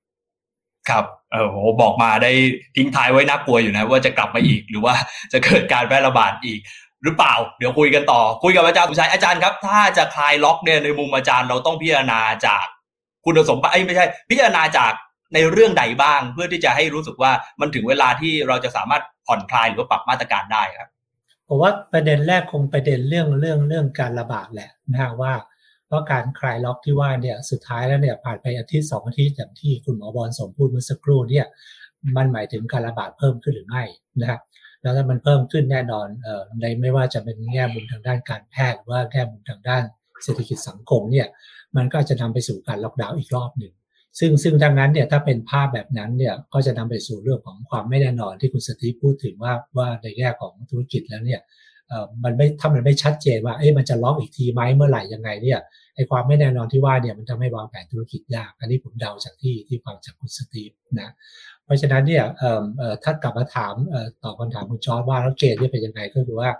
[0.88, 2.32] ครับเออโหบอกมาได้
[2.76, 4.94] ทิ้งท้ายไว้น่ากลัวอยู่นะ ว่าจะกลับมาอีกหรือว่า
[5.32, 6.60] จะเกิดการแพร่ระบาดอีก
[7.04, 12.64] หรือเปล่า เดี๋ยวคุยกันต่อ คุยกับอาจารย์สุชัยอาจารย์ครับ ถ้าจะคลายล็อกเนี่ยในมุมอาจารย์เราต้องพิจารณาจาก
[13.24, 14.92] คุณสมบัติไม่ใช่ พิจารณาจาก
[15.34, 20.88] ในเรื่องใดบ้าง เพื่อที่จะให้รู้สึกว่ามันถึงเวลาที่เราจะสามารถผ่อนคลายหรือว่าปรับมาตรการได้ครับ
[21.48, 25.34] ผมว่าประเด็นแรกคงประเด็นเรื่องเรื่องเรื่องการระบาดแหละนะฮะว่า
[25.86, 31.46] เพราะการคลายล็อกที่ว่าเนี่ยสุดท้ายแล้วเนี่ยผ่านไปอาทิตย์สองอาทิตย์อย่างที่คุณหมอบอลสมพูดเมื่อสักครู่เนี่ย
[32.16, 33.84] มันหมายถึงการระบาดเพิ่มขึ้นหรือไม่
[34.20, 34.40] นะครับ
[34.82, 39.82] แล้วถ้ามันเพิ่มขึ้นแน่นอนเอ่อในไม่ว่าจะเป็นแง่มุมทางด้านการแพทย์หรือว่าแง่มุมทางด้าน
[40.24, 41.28] เศรษฐกิจสังคมเนี่ย
[41.76, 43.72] มันก็จะนำไปสู่การล็อกดาวน์อีกรอบหนึ่ง
[44.18, 51.40] ซึ่งซึ่งดังนั้นเนี่ยถ้าเป็นภาพแบบนั้นเนี่ยก็จะนำไปสู่เรื่องของความไม่แน่นอนที่คุณสตีพูดถึงว่าว่าในแง่ของธุรกิจแล้วเนี่ย
[52.24, 55.60] มันไม่ถ้ามันไม่ชัดเจนว่าเอ๊ะมันจะล็อกอีกทีไหมเมื่อไหร่ยังไงเนี่ย
[55.94, 61.10] ไอ้ความไม่แน่นอนที่ว่าเนี่ยมันทำให้วางแผนธุรกิจยาก อันนี้ผมเดาจากที่ที่ฟังจากคุณสตีฟนะ
[61.64, 62.24] เพราะฉะนั้นเนี่ย
[63.04, 63.74] ถ้ากลับมาถาม
[64.22, 66.50] ตอบคำถามคุณจอร์ดว่าแล้วเกณฑ์ที่เป็นยังไงก็คือว่า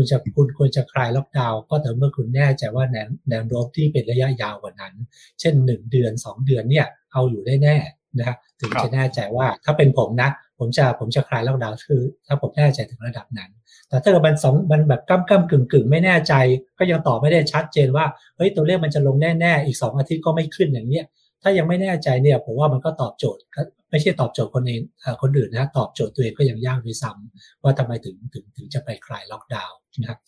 [0.00, 4.94] คุณจะคุณควรจะคลายล็อกดาวน์ก็แต่เมื่อคุณแน่ใจว่าแนวแนวโน้มที่เป็นระยะยาวกว่านั้น
[5.40, 7.76] เช่น 1 เดือน 2 เดือนเนี่ยเอาอยู่ได้แน่
[8.18, 13.50] นะฮะถึงจะแน่ใจว่าถ้าเป็นผมนะ ผมจะผมจะคลายล็อกดาวน์คือ ถ้าผมแน่ใจถึงระดับนั้น
[13.88, 16.34] แต่ถ้าเกิดมันสองมันแบบก้ำก้ำกึ่งกึ่งไม่แน่ใจ
[16.78, 18.04] ก็ยังตอบไม่ได้ชัดเจนว่า
[18.36, 21.04] เฮ้ยตัวเลขมันจะลงแน่ๆอีกสองอาทิตย์ก็ไม่ขึ้นอย่างเนี้ย
[21.42, 23.42] ถ้ายังไม่แน่ใจเนี่ยผมว่ามันก็ตอบโจทย์
[23.90, 24.80] ไม่ใช่ตอบโจทย์คนเอง
[25.22, 30.18] คนอื่นนะตอบโจทย์ตัวเองก็ยังยากด้วยซ้ำว่าทำไมถึงถึงถึงจะไปคลายล็อกดาวน์ นะครับ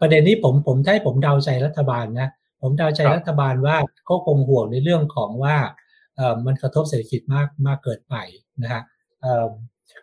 [0.00, 2.30] ประเด็นนี้ผมผมให้ผมเดาใจรัฐบาลนะ
[2.62, 3.76] ผมเดาใจรัฐบาลว่า
[4.08, 5.56] ก็คงห่วงในเรื่องของว่า
[6.46, 8.14] มันกระทบเศรษฐกิจมากมากเกินไป
[8.62, 8.82] นะฮะ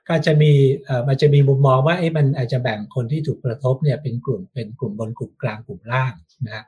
[0.07, 0.51] ก็จะมี
[0.83, 6.13] เอ่อมันจะมีมุมมองว่าเอ๊ะมันอาจจะแบ่งคนที่ถูกกระทบเนี่ยเป็นกลุ่มเป็นกลุ่มบนกลุ่มกลางกลุ่มล่าง
[6.45, 6.63] นะฮะ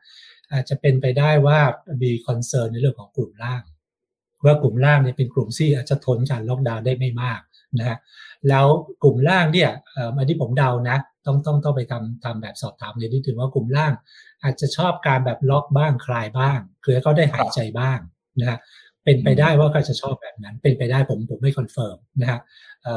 [0.53, 1.59] อาจจะเป็นไปได้ว่า
[2.03, 3.61] มี concern ในเรื่องของกลุ่มล่าง
[4.45, 7.41] ว่ากลุ่มล่างเนี่ยเป็นกลุ่มที่อาจจะทนการล็อกดาวน์ได้ไม่มาก
[7.79, 7.97] นะฮะ
[8.49, 8.65] แล้ว
[9.03, 10.97] กลุ่มล่างเนี่ยเอ่ออันที่ผมเดานะ
[11.27, 13.93] ต้องต้องต้องไปทำทำแบบสอบถามเลยที่ถึงว่ากลุ่มล่าง
[14.43, 17.99] อาจจะชอบการแบบล็อกบ้างคลายบ้างคือเขาได้หายใจบ้าง
[18.39, 18.59] นะฮะ
[19.03, 22.39] เป็นไปได้ว่าเขาจะชอบแบบนั้น เป็นไปได้ผมผมไม่ confirm นะฮะ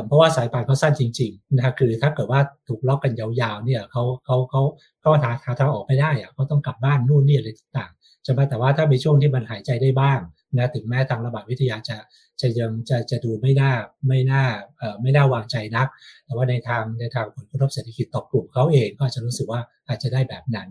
[0.07, 4.63] เพราะว่าสายป่านเขาสั้นจริงๆนะฮะคือถ้าเกิดว่าถูกล็อกกันยาวๆเนี่ยเขาเขาเขา
[5.01, 10.21] เขาหาหาทางออกไม่ได้อะเขาต้องกลับบ้านนู่นนี่อะไรต่างๆใช่ไหมแต่ว่าถ้าในช่วงที่มันหายใจได้บ้าง
[10.57, 11.97] นะถึงแม้ทางระบาดวิทยาจะ
[12.41, 13.73] จะยังจะจะดูไม่น่า
[14.09, 14.45] ไม่น่า
[14.79, 15.89] เอ่อไม่น่าวางใจนัก
[16.25, 20.69] แต่ว่าในทางในทางผลกระทบเศรษฐกิจต่อกลุ่มเขาเองก็จะรู้สึกว่าอาจจะได้แบบนั้น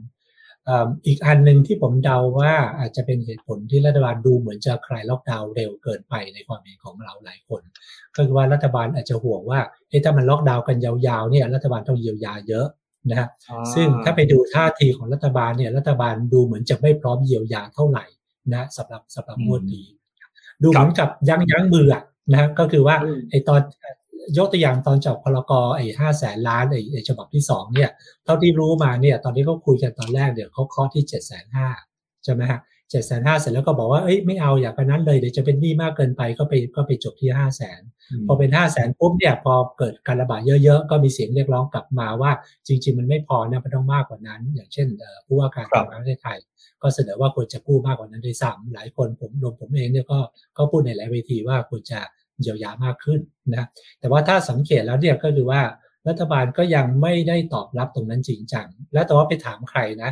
[1.06, 7.62] อีกอันหนึ่งที่ผมเดาว่าอาจจะเป็นเหตุผลที่รัฐบาลดูเหมือนจะคลายล็อกดาวน์เร็วเกินไปในความเห็นของเราหลายคน
[8.16, 12.68] ก็คือว่ารัฐบาลอาจจะห่วงว่าเฮ้ถ้ามันล็อกดาวน์กันยาวๆเนี่ยรัฐบาลต้องเยียวยาเยอะ
[13.10, 13.28] นะฮะ
[13.74, 18.06] ซึ่งถ้าไปดูท่าทีของรัฐบาลเนี่ยรัฐบาลดูเหมือนจะไม่พร้อมเยียวยาเท่าไหร่
[18.54, 19.86] นะสำหรับสำหรับงวดนี้
[20.62, 21.88] ดูเหมือนกับยั้งยั้งมือ
[22.34, 22.96] นะก็คือว่า
[23.30, 23.62] ไอตอน
[24.38, 27.90] ยกตัวอย่างตอนจับพลกรไอ้ห้าแสนล้านไอ้ไอ้ฉบับที่สองเนี่ย
[28.26, 31.68] เท่าที่รู้มาเนี่ย ตอนนี้เขาคุยกันตอนแรกเดี๋ยวเขาเคาะที่เจ็ดแสนห้า
[32.24, 37.82] ใช่ไหมฮะ เจ็ดแสนห้าเสร็จแล้วก็บอกว่าเอ้ยไม่เอาอย่างนั้นเลยเดี๋ยวจะเป็นหนี้มากเกินไปก็ไปก็ไปจบที่ห้าแสน
[38.28, 42.32] พอเป็นห้าแสนปุ๊บเนี่ยพอเกิดการระบาดเยอะๆ ก็มีเสียงเรียกร้องกลับมาว่า
[42.68, 44.88] จริง ๆ มันไม่พอนะมันต้องมากกว่านั้น อย่างเช่น
[45.26, 46.38] ผู้ว่าการการประเทศไทย
[46.82, 50.20] ก็เสนอว่าควรจะกู้มากกว่านั้นด้วยซ้ำหลายคนผมรวมผมเองเนี่ยก็
[50.58, 52.00] ก็พูดในหลายเวทีว่าควรจะ
[52.42, 53.20] เยียวยามากขึ้น
[53.56, 53.66] นะ
[54.00, 55.62] แต่ว่าถ้าสังเกตแล้วเนี่ยก็คือว่า
[56.08, 60.12] รัฐบาลก็ยังไม่ได้ตอบรับตรงนั้นจริงจัง แล้วแต่ว่าไปถามใครนะ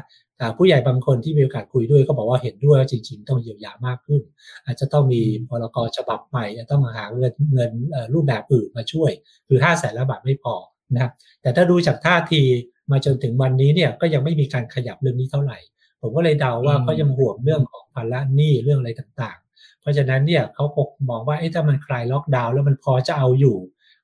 [0.57, 4.21] ผู้ใหญ่บางคนที่มีโอกาสคุยด้วยก็บอกว่าเห็นด้วยว่าจริง ๆ ต้องเยียวยามากขึ้น
[4.65, 7.71] อาจจะต้องมีพรกฉบับใหม่ต้องหาเงินเงิน
[8.13, 9.11] รูปแบบอื่นมาช่วย
[9.47, 10.55] คือ5้าแสนละบาทไม่พอ
[10.95, 12.41] นะแต่ถ้าดูจากท่าที
[12.91, 15.57] มาจนถึงวันนี้เนี่ยก็ยังไม่มีการขยับเรื่องนี้เท่าไหร่
[16.01, 19.37] ผมก็เลยเดาว่าเขายังห่วงเรื่องของภาระหนี้เรื่องอะไรต่าง
[19.87, 23.57] ราะฉะนั้นเนี่ยเขาคงมองว่าถ้ามันคลายล็อกดาวน์แล้วมันพอจะเอาอยู่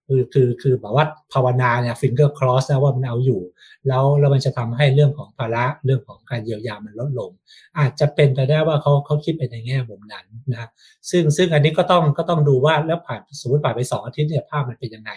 [0.07, 3.41] คือคือคือแบบว่าภาวนาเนี่ยฟิงเกอร์ครอสนะว่ามันเอาอยู่
[3.87, 7.31] แล้วแล้วมันจะทำให้เรื่องของภาระเรื่องของการเยียวยามันลดลง
[7.79, 10.69] อาจจะเป็นไปได้ว่าเขาเขาคิดไปในแง่มุมนั้นนะ
[11.09, 15.11] ซึ่งซึ่งอันนี้ก็ต้องก็ต้องดูว่าแล้วผ่านสมมติผ่านไปสองอาทิตย์เนี่ยภาพมันเป็นยังไง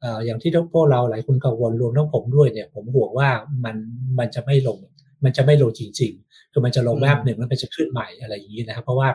[0.00, 3.28] เอ่ออย่างที่พวกเราหลายคนกังวลรวมทั้งผมด้วยเนี่ย ผมห่วงว่า
[3.64, 3.76] มัน
[4.18, 4.78] มันจะไม่ลง
[5.24, 9.08] มันจะไม่ลงจริง ๆ คือมันจะลงแวบหนึ่งแล้วมันจะขึ้นใหม่อะไรอย่างนี้นะครับเพราะว่า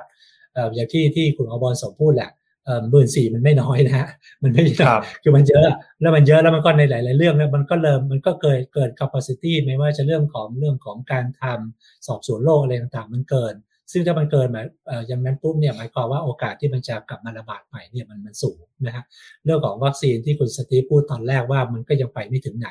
[0.75, 2.31] อย่างที่ที่คุณอบอลสมพูดแหละ
[2.91, 4.07] หมื่นสี่มันไม่น้อยนะฮะ
[4.43, 5.67] มันไม่ใช่ครับคือมันเยอะ
[6.01, 13.55] แล้วมันเยอะแล้วมันก็ในหลาย ๆ เรื่องเนี่ยมันก็เริ่มมันก็เกิดเกิด capacity ไม่ว่าจะเรื่องของเรื่องของการทำสอบสวนโรคอะไรต่างๆ มันเกิน
[13.91, 19.03] ซึ่งถ้ามันเกินหมายเอ่ออย่างนั้นปุ๊บเนี่ยหมายความว่าโอกาสที่มันจะกลับมาระบาดใหม่เนี่ยมันมันสูงนะฮะ
[19.45, 22.69] เรื่องของวัคซีนที่คุณสตีฟพูดตอนแรกว่ามันก็ยังไปไม่ถึงไหน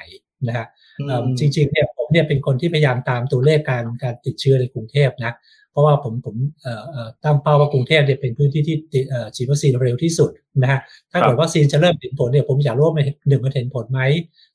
[0.48, 0.66] นะฮะ
[1.06, 5.34] เอ่อจริง ๆ เนี่ยผมเนี่ยเป็นคนที่พยายามตามตัวเลขการการติดเชื้อในกรุงเทพนะ
[5.74, 10.30] เพราะว่าผมผมเอ่อเอ่อตั้งเป้าว่ากรุงเทพเนี่ยเป็นพื้นที่ที่ติดเอ่อฉีดวัคซีนเร็วที่สุด
[10.62, 10.80] นะฮะ
[11.12, 14.00] ถ้าเกิดวัคซีนจะเริ่มเห็นผลเนี่ยผมอยากรู้ว่ามันหนึ่งมันเห็นผลไหม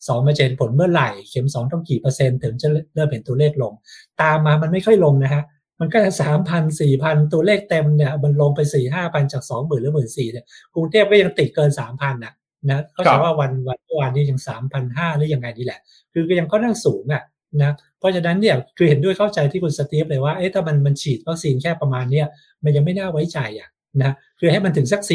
[0.08, 3.73] สองมันจะเห็นผลเมื่อไหร่ เข็มสองต้องกี่เปอร์เซ็นต์ถึงจะเริ่มเห็นตัวเลขลง
[4.21, 5.43] ตามมามันไม่ค่อยลงนะฮะ
[5.79, 12.34] มันก็สามพันสี่พันตัวเลขเต็มเนี่ยมันลงไปสี่ห้าพันจากสองหมื่นหรือหมื่นสี่เนี่ยกรุงเทพก็ยังติดเกินสามพันนะ
[12.69, 15.79] นะก็ครัจะบว่าวันวันเมื่อวานนี้ยังสามพันห้าหรือยังไงนี่แหละ
[16.13, 17.23] คือก็ยังก็นั่งสูงอะ
[17.63, 22.27] นะ เพราะฉะนั้นเนี่ยคือเห็นด้วยเข้าใจที่คุณสตีฟเลยว่าเอ๊ะถ้ามันมันฉีดวัคซีนแค่ประมาณเนี้ย
[22.63, 23.69] มันยังไม่น่าไว้ใจอะ
[24.03, 25.09] นะคือให้มันถึงสัก 40%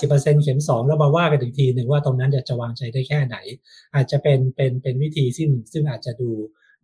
[0.00, 3.36] 50%เข็ม 2 แล้วมาว่ากันอีกทีหนึ่งว่าตรงนั้นจะจะวางใจได้แค่ไหน
[3.94, 6.30] อาจจะเป็นเป็นเป็นวิธีซึ่งซึ่งอาจจะดู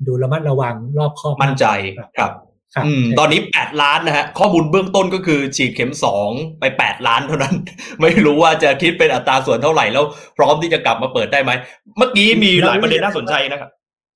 [0.06, 1.66] ดูระมัดระวังรอบคอบมั่นใจ
[1.98, 2.32] ครับครับ
[2.74, 5.92] ครับอืมใช่ตอนนี้ 8 ล้านนะฮะข้อมูลเบื้องต้นก็คือฉีดเข็ม
[6.24, 7.54] 2 ไป 8 ล้านเท่านั้น
[8.00, 10.04] ไม่รู้ว่าจะคิดเป็นอัตราส่วนเท่าไหร่แล้ว
[10.38, 11.52] พร้อมที่จะกลับมาเปิดได้ไหม
[11.98, 13.70] เมื่อกี้มีหลายประเด็นน่าสนใจนะครับ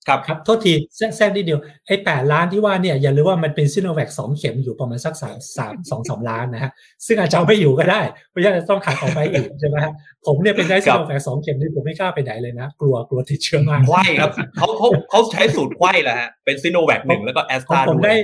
[0.09, 6.73] ครับครับโทษทีแทรกแทรกนิดเดียวไอ้แปดล้านที่ว่าเนี่ยอย่าลืมว่ามันเป็นซิโนแวคสองเข็มอยู่ประมาณสักสามสามสองสามล้านนะฮะ
[7.07, 9.93] ซึ่งอาจจะเอาไม่อยู่ก็ได้เพราะฉะนั้นต้องหักออกไปอีกใช่ไหมฮะ
[10.27, 18.19] ผมเนี่ยเป็นได้คซิรับโนแวคสองเข็มนี่ผมไม่กล้าไปไหนเลยนะ กลัวกลัวติดเชื้อมากไข้ครับเขาเขาเขาใช้สูตรไข้แหละฮะเป็นซิโนแวคหนึ่งแล้วก็แอสผมตราผมด้วได้ย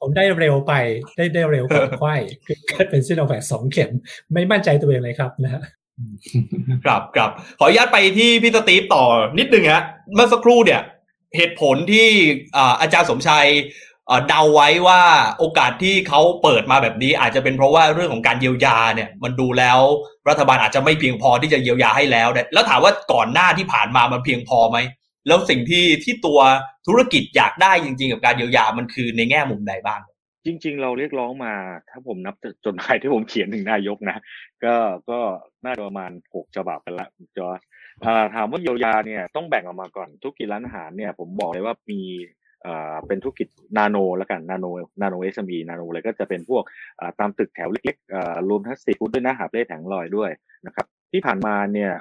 [0.00, 0.72] ผมได้เร็วไป
[1.16, 2.14] ได้ได้เร็วกว่าไข้
[2.46, 3.90] คือแค่เป็นซิโนแวคสองเข็ม
[4.32, 5.62] ไม่มั่นใจตัวเองเลยครับนะฮะ
[6.84, 9.04] ครับครับขออนุญาตไปที่พี่สตีฟต่อ
[9.38, 9.82] นิดนึงฮะ
[10.14, 10.80] เมื่อสักครู่เนี่ย
[11.36, 12.08] เหตุผลที่
[12.80, 13.48] อาจารย์สมชัย
[14.28, 15.00] เดาไว้ว่า
[15.38, 19.78] โอกาสที่เขาเปิดมาแบบนี้อาจจะเป็นเพราะว่าเรื่องของการเยียวยาเนี่ยมันดูแล้ว
[20.28, 24.78] รัฐบาลอาจจะไม่เพียงพอที่จะเยียวยาให้แล้วเนี่ยแล้วถามว่าก่อนหน้าที่ผ่านมามันเพียงพอไหม
[25.26, 26.40] แล้วสิ่งที่ที่ตัว
[26.86, 30.00] ธุรกิจอยากได้จริง ๆ กับการเยียวยามันคือในแง่มุมใดบ้าง
[30.44, 31.54] จริง ๆ เราเรียกร้องมา
[31.90, 34.18] ถ้าผมนับจดหมายที่ผมเขียนถึงนายกนะ
[34.64, 34.74] ก็
[35.10, 35.20] ก็
[35.64, 37.06] น่าจะประมาณหกฉบับไปละ
[37.38, 37.58] จอร์
[38.34, 42.00] ถามว่าเยียวยาเนี่ยต้องแบ่งออกมาก่อนธุรกิจร้านอาหารเนี่ยผมบอกเลยว่ามี
[43.06, 44.66] เป็นธุรกิจนาโนแล้วกันนาโน
[45.02, 46.62] นาโน SME นาโนเลยก็จะเป็นพวก
[47.18, 50.30] ตามตึกแถวเล็กๆรวมทั้งสตรีทฟู้ดด้วยนะหาบเร่แผงลอยด้วย
[50.66, 51.92] นะครับ ที่ผ่านมาเนี่ย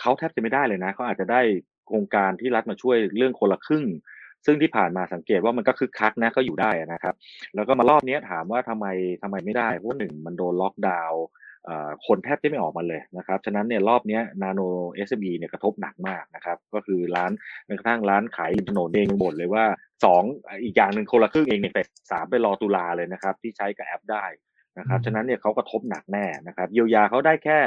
[0.00, 1.40] เขาแทบจะไม่ได้เลยนะเขาอาจจะได้
[1.86, 3.84] โครงการที่รัฐมาช่วยเรื่องคนละครึ่ง
[4.46, 7.14] ซึ่งที่ผ่านมาสังเกตว่ามันก็คึกคักนะก็อยู่ได้นะครับ
[7.54, 8.86] แล้วก็มารอบนี้ถามว่าทำไม
[9.22, 11.24] ทำไมไม่ได้เพราะหนึ่งมันโดนล็อกดาวน์
[12.06, 14.60] คนแทบจะไม่ออกมาเลยนะครับ ฉะนั้นเนี่ยรอบเนี้ยนาโน
[15.08, 17.30] SME เนี่ยกระทบหนักมากนะครับ ก็คือร้าน
[17.66, 19.64] แม้กระทั่งร้านขายริมถนนเองยังบ่นเลยว่า
[20.04, 20.22] สอง
[20.64, 24.24] อีกอย่างหนึ่งคนละครึ่งเองเนี่ยเฟสสามไปรอตุลาเลยนะครับ ที่ใช้กับแอปได้
[24.78, 27.58] นะครับ ฉะนั้นเนี่ยเขากระทบหนักแน่นะครับ เยียวยาเขาได้แค่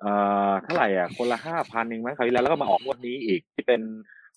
[0.00, 0.12] เอ่
[0.50, 3.80] อเท่าไหร่อะคนละห้าพันเองมั้งคราวที่แล้วแล้วก็มาออกงวดนี้อีกที่เป็น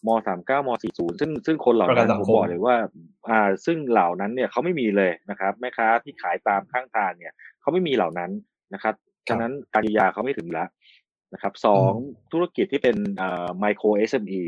[0.08, 2.76] มสามเก้ามสี่ศูนย์ซึ่งซึ่งคนเหล่าประกันั้นนสังผมคมบอกเลยว่า
[3.30, 8.32] อ่า ซึ่งเหล่านั้นเนี่ยเขาไม่มีเลยนะครับแม่ค้าที่ขายตามข้างทางเนี่ยเขาไม่มีเหล่านั้น
[8.74, 8.96] นะครับ
[9.30, 10.68] ฉะนั้นการเยียวยาเขาไม่ถึงแล้ว
[11.34, 11.94] นะครับสอง
[12.32, 14.44] ธุรกิจที่เป็นเอ่อไมโคร SME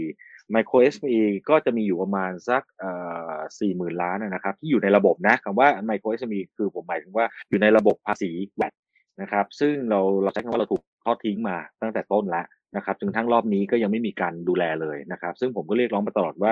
[0.51, 2.91] ไมโคร SME ก็จะมีอยู่ประมาณสักเอ่
[3.33, 8.73] อสี่หมื่นล้านนะครับ ที่อยู่ในระบบนะคำว่าไมโคร SME คือผมหมายถึงว่าอยู่ในระบบภาษีแวด
[9.21, 16.51] นะครับ ซึ่งเราเราใช้คำว่าเราถูกทอดทิ้งมาตั้งแต่ต้นแล้วนะครับจนทั้งรอบนี้ก็ยังไม่มีการดูแลเลยนะครับ ซึ่งผมก็เรียกร้องมาตลอดว่า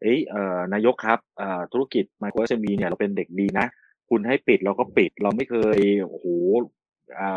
[0.00, 3.66] เอ้ยเอ่อนายกครับเอ่อธุรกิจไมโคร SME เนี่ยเราเป็นเด็กดีนะ
[4.10, 6.83] คุณให้ปิดเราก็ปิดเราไม่เคยโอ้โหอ่า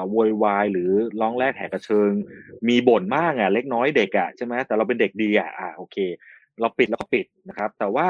[0.09, 2.11] โวยวายหรือร้องแรกแหกกระเชิง
[2.67, 5.97] มีบ่นมากอะ เล็กน้อยเด็กอะใช่ไหมแต่เราเป็นเด็กดีอะอ่าโอเค
[6.61, 8.05] เราปิดเราก็ปิดนะครับ แต่ว่า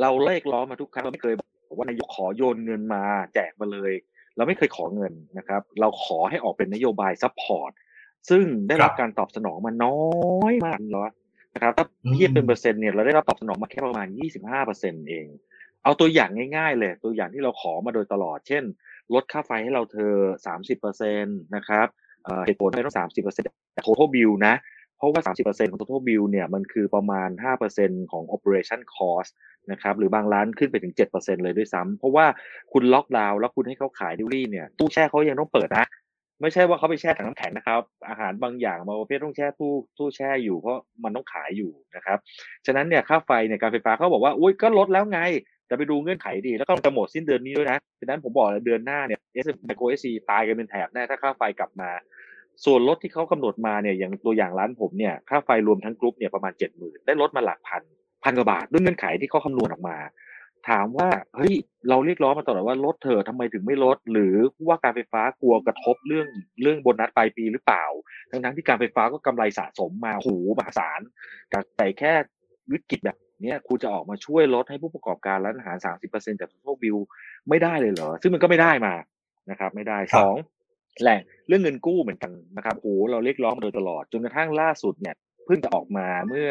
[0.00, 3.02] เราเรียกร้องมาทุกครั้งเราไม่เคยบอกว่านายกขอโยนเงินมา
[3.34, 3.92] แจกมาเลย
[4.36, 7.70] เราไม่เคยขอเงินนะครับ เราขอให้ออกเป็นนโยบาย support
[8.30, 11.10] ซึ่งได้รับการตอบสนองมาน้อยมากเนาะ
[11.54, 14.06] นะครับถ้าเทียบเป็นเปอร์เซ็นต์เนี่ยเราได้รับตอบสนองมาแค่ประมาณ
[14.38, 15.26] 25เปอร์เซ็นต์เอง
[15.84, 18.64] เอาตัวอย่างง่ายๆเลย ตัวอย่างที่เราขอมาโดยตลอด เช่น
[19.14, 20.14] ลดค่าไฟให้เราเถอะ
[20.48, 21.86] 30เปอร์เซ็นต์นะครับ
[22.46, 24.54] เหตุผลทำไมต้อง 30เปอร์เซ็นต์แต่ total bill นะ
[24.96, 29.30] เพราะว่า 30เปอร์เซ็นต์ของ total bill เนี่ย มันคือประมาณ5เปอร์เซ็นต์ของ operation cost
[29.70, 32.26] นะครับ หรือบางร้านขึ้นไปถึง7เปอร์เซ็นต์เลยด้วยซ้ำ เพราะว่า
[32.72, 35.86] คุณล็อกดาวน์แล้วคุณให้เขาขายดิวรี่เนี่ย ตู้แช่เขายังต้องเปิดนะ
[36.42, 42.18] ไม่ใช่ว่าเขาไปแช่ถังน้ำแข็งนะครับ อาหารบางอย่างบางประเภทต้องแช่ตู้ตู้แช่อยู่เพราะมันต้องขายอยู่นะครับ
[42.66, 45.20] ฉะนั้นเนี่ยค่าไฟเนี่ยการไฟฟ้าเขาบอกว่า อุ้ยก็ลดแล้วไง
[45.70, 51.90] แต่ไปดูเงื่อนไขดี แล้วก็จะหมดสิ้นเดือนนี้ด้วยนะฉะนั้นผมบอกเลยเดือนหน้าเนี่ย SME ตายกันเป็นแถบแน่ถ้าค่าไฟกลับมา
[52.64, 57.82] ส่วนลดที่เขากำหนดมาเนี่ยอย่างตัวอย่างร้านผมเนี่ยค่าไฟรวมทั้งกรุ๊ปเนี่ยประมาณเจ็ดหมื่นได้ลดมาหลักพัน
[58.24, 59.96] พันกว่าบาทด้วยเงื่อนไขที่เขาคำนวณออกมา
[60.68, 61.54] ถามว่าเฮ้ย
[61.88, 64.34] เราเรียกร้องมาตลอดว่าลดเถอะทำไมถึงไม่ลด หรือ
[64.68, 66.26] ว่าการไฟฟ้ากลัวกระทบเรื่อง
[66.62, 67.84] เรื่องโบนัสปลายปีหรือเปล่า
[68.30, 70.28] ทั้งทั้งที่การไฟฟ้าก็กำไรสะสมมาโห
[70.58, 71.00] มหาศาล
[71.76, 72.12] แต่แค่
[72.72, 75.76] วิกฤตแบบ เนี้ยคุณจะออกมาช่วยลดให้ผู้ประกอบการร้านอาหาร
[76.08, 76.96] 30%จากทั้งบิล
[77.48, 78.94] ไม่ได้เลยเหรอ ซึ่งมันก็ไม่ได้มา
[79.50, 80.36] นะครับ ไม่ได้สอง
[81.02, 86.48] แหล่งเรื่องเงินกู้เหมือนกันนะครับโอ้เราเรียกร้องมาโดยตลอดจนกระทั่งล่าสุดเนี่ยเพิ่งจะออกมาเมื่อ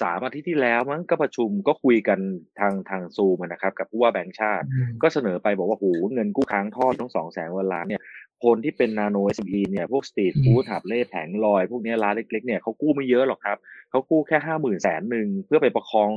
[0.00, 2.18] สามอาทิตย์ที่แล้วมั้งก็ประชุมก็คุยกัน
[2.60, 4.66] ทางทางซูมนะครับ กับผู้ว่าแบงค์ชาติ
[5.02, 8.02] ก็เสนอไปบอกว่าโหเงินกู้ค้างท่อต้องสองแสนล้านเนี่ย
[8.44, 13.58] คนที่เป็นนาโน SME เนี่ยพวกสตรีทฟู้ดหาบเร่แผงลอย พวกนี้ร้านเล็กๆเนี่ยเขากู้ไม่เยอะหรอกครับ
[13.90, 16.10] เขากู้แค่ห้าหมื่นแสนหนึ่งเพื่อไปประคอง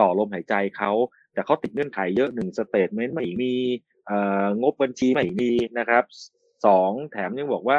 [0.00, 0.92] ต่อลมหายใจเขา
[1.32, 3.54] แต่เขาติดเงื่อนไขเยอะหนึ่ง statement ไม่มี
[4.60, 6.04] งบบัญชีไม่มีนะครับ
[6.66, 7.78] สองแถมยังบอกว่า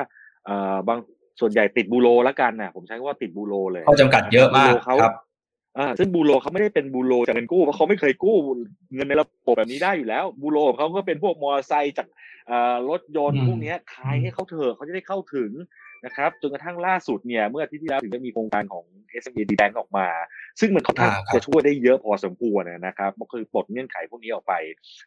[0.87, 0.99] บาง
[1.39, 5.13] ส่วนใหญ่ติดบูโรแล้วกันนะผมใช้ว่าติดบูโรเลยเขาจำกัดเยอะมากครับ
[5.77, 8.37] อ่าซึ่งบูโรเขาไม่ได้เป็นบูโรจากเงินกู้เพราะเขาไม่เคยกู้
[8.95, 12.07] เงินในระบบแบบนี้ได้อยู่แล้ว บูโรเขาก็เป็นพวกมอเตอร์ไซค์จาก
[12.89, 15.51] รถยนต์พวกนี้ขายให้เขาเถอะเขาจะได้เข้าถึง
[16.07, 18.85] นะครับจนกระทั่งล่าสุดเนี่ยเมื่อที่ที่แล้วถึงจะมีโครงการของ
[19.23, 20.07] SME D Bank ออกมา
[20.59, 24.53] ซึ่งมันค่อนข้างจะช่วยได้เยอะพอสมควรนะครับก็คือปลดเงื่อนไขพวกนี้ออกไป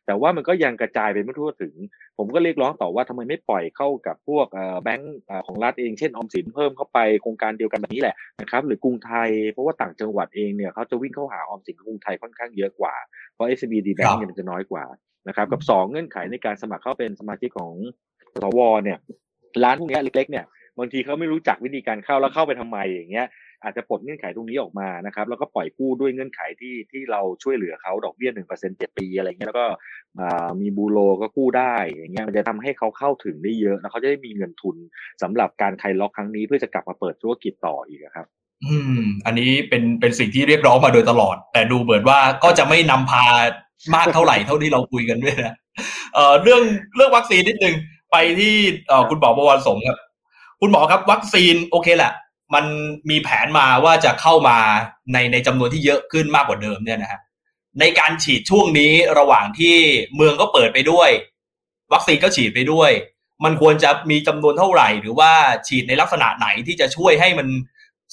[0.07, 1.75] แต่ว่ามันก็ยังกระจายไปไม่ทั่วถึง
[2.19, 4.47] ผมก็เรียกร้องต่อว่าทำไมไม่ปล่อยเข้ากับพวก
[4.83, 12.95] แบงก์ของรัฐเองเช่นออมสินเพิ่มเข้าไปโครงการเดียวกันแบบนี้แหละนะครับหรือกรุงไทยเพราะว่าต่างจังหวัดเองเนี่ยเขาจะวิ่งเข้าหาออมสินกรุงไทยค่อนข้างเยอะกว่า
[13.35, 14.85] เพราะ SME D Bank เนี่ยมันจะน้อยกว่า
[15.29, 17.75] นะครับกับ 2 เงื่อนไขในการสมัครเข้าเป็นสมาชิกของ
[18.43, 18.99] สวเนี่ย
[19.65, 20.45] ร้านพวกนี้เล็กๆเนี่ย
[20.79, 23.27] บางทีเขาไม่รู้จักวิธีการเข้าแล้วเข้าไปทำไมอย่างเงี้ย
[23.65, 29.67] อาจจะปลดเงื่อนไขตรงนี้ออกมานะครับ แล้วก็ปล่อยกู้ด้วยเงื่อนไขที่ที่เราช่วยเหลือเขาดอกเบี้ยหนึ่งเปอร์เซ็นต์เจ็ดปีอะไรเงี้ยแล้วก็
[30.61, 34.77] มีบูโรก็กู้ได้อย่างเงี้ยมันจะทำให้เขาเข้าถึงได้เยอะแล้วเขาจะได้มีเงินทุน
[35.23, 38.27] สำหรับการคลายล็อกครั้งนี้เพื่อจะกลับมาเปิดธุรกิจต่ออีกครับ
[38.65, 43.25] อืม อันนี้เป็นเป็นสิ่งที่เรียกร้องมาโดยตลอด แต่ดูเหมือนว่าก็จะไม่นำพา
[43.95, 45.55] มากเท่าไหร่เท่าที่เราคุยกันด้วยนะ
[46.15, 46.63] เอ่อเรื่อง
[46.97, 47.75] เรื่องวัคซีนนิดนึง
[48.11, 48.55] ไปที่
[48.89, 49.99] เอ่อคุณหมอบวรสมครับ
[50.61, 52.13] คุณหมอครับวัคซีนโอเคแหละ
[52.55, 52.65] มัน
[53.11, 54.59] มีแผนมาว่าจะเข้ามา
[55.13, 57.21] ในในจำนวนที่เยอะขึ้นมากกว่าเดิมเนี่ยนะฮะ
[57.81, 59.77] ในการฉีดช่วงนี้ระหว่างที่
[60.17, 61.11] เมืองก็เปิดไปด้วย
[61.93, 62.91] วัคซีนก็ฉีดไปด้วย
[63.45, 65.31] มันควรจะมีจำนวนเท่าไหร่ หรือว่า
[65.69, 67.49] ฉีดในลักษณะไหนที่จะช่วยให้มัน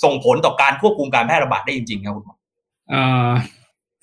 [0.04, 2.36] ส่งผลต่อการควบคุมการแพร่ระบาดได้จริงๆครับคุณหมอ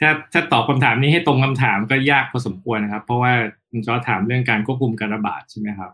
[0.01, 3.33] ถ้าถ้าตอบคำถามนี้ให้ตรงคำถามก็ยากพอสมควรนะครับ เพราะว่า
[3.71, 5.91] คุณจอถามเรื่องการควบคุมการระบาดใช่ไหมครับ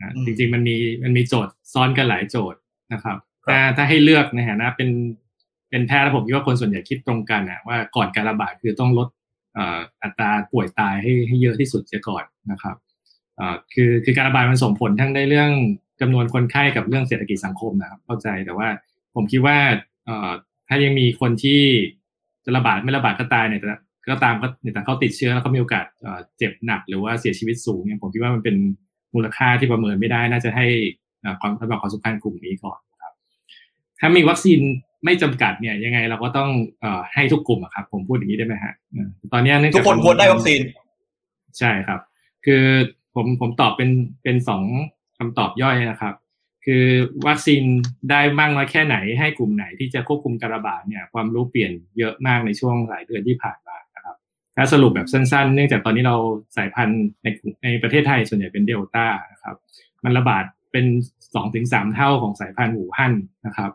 [0.00, 2.58] นะจริงๆมันมีมันมีโจทย์ซ้อนกันหลายโจทย์
[2.92, 4.90] นะครับถ้าถ้าให้เลือกในฐานะเป็น
[5.70, 9.08] เป็นแพทย์ผมคิดว่าคนส่วนใหญ่คิดตรงกันนะว่าก่อนการระบาดคือต้องลด
[10.02, 12.76] อัตราป่วยตายให้ให้เยอะที่สุดเสียก่อนนะครับ
[13.74, 15.50] คือคือการระบาดมันส่งผลทั้งในเรื่อง
[16.00, 18.68] จำนวนคนไข้กับเรื่องเศรษฐกิจสังคมนะครับ เข้าใจแต่ว่า
[19.14, 19.56] ผมคิดว่า
[20.68, 21.60] ถ้ายังมีคนที่
[22.44, 23.62] จะระบาดไม่ระบาดก็ตายเนี่ย
[24.08, 25.84] ก็ตามก็แต่เขาติดเชื้อแล้วเขามีโอกาส
[26.38, 28.56] เจ็บหนักหรือว่าเสียชีวิตสูงเนี่ยผมคิดว่ามันเป็น
[29.16, 30.66] มูลค่าที่ประเมินไม่ได้น่าจะให้
[31.40, 33.12] ความสำหรับความสำคัญกลุ่มนี้ก่อนครับ
[34.00, 34.60] ถ้ามีวัคซีน
[35.04, 36.50] ไม่จำกัดเนี่ยยังไงเราก็ต้อง
[36.84, 38.74] อให้ทุกกลุ่มครับ ผมพูดอย่างนี้ได้ไหมฮะ
[39.32, 40.60] ตอนนี้ทุกคนควรได้วัคซีน
[41.58, 42.00] ใช่ครับ
[42.46, 42.64] คือ
[43.14, 43.90] ผมผมตอบเป็น
[44.22, 44.62] เป็นสอง
[45.18, 46.14] คำตอบย่อยนะครับ
[46.64, 46.86] คือ
[47.28, 47.62] วัคซีน
[48.10, 53.65] ได้มากน้อยแค่ไหนให้กลุ่มไหนที่จะควบคุมการระบาดเนี่ยความรู้เปลี่ยนเยอะมากในช่วงหลายเดือนที่ผ่านมา
[54.56, 56.16] ถ้าสรุปแบบสั้นๆ เนื่องจากตอนนี้เรา
[56.56, 57.26] สายพันธุ์ใน
[57.62, 59.56] ในประเทศไทยส่วนใหญ่เป็นเดลต้านะครับ
[60.04, 60.86] มันระบาดเป็น
[61.34, 63.12] สองถึงสามเท่าของสายพันธุ์หูฮั่น
[63.46, 63.70] นะครับ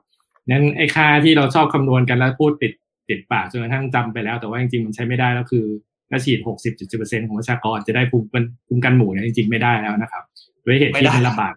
[0.47, 2.73] นั้นไอ้ค่าที่เราชอบคำนวณกันแล้วพูดติด
[3.09, 5.65] ติดปากจนกระทั่งจำไปแล้ว แต่ว่าจริงๆมันใช้ไม่ได้แล้วคือ
[6.09, 8.27] ถ้าฉีดหกสิบเจ็ดสิบเปอร์เซ็นของประชากรจะได้ภูมิ
[8.67, 10.23] ภูมิกันหมู่เนี่ยจริงๆไม่ได้แล้วนะครับ
[10.65, 11.55] ด้วยเหตุที่มันระบาด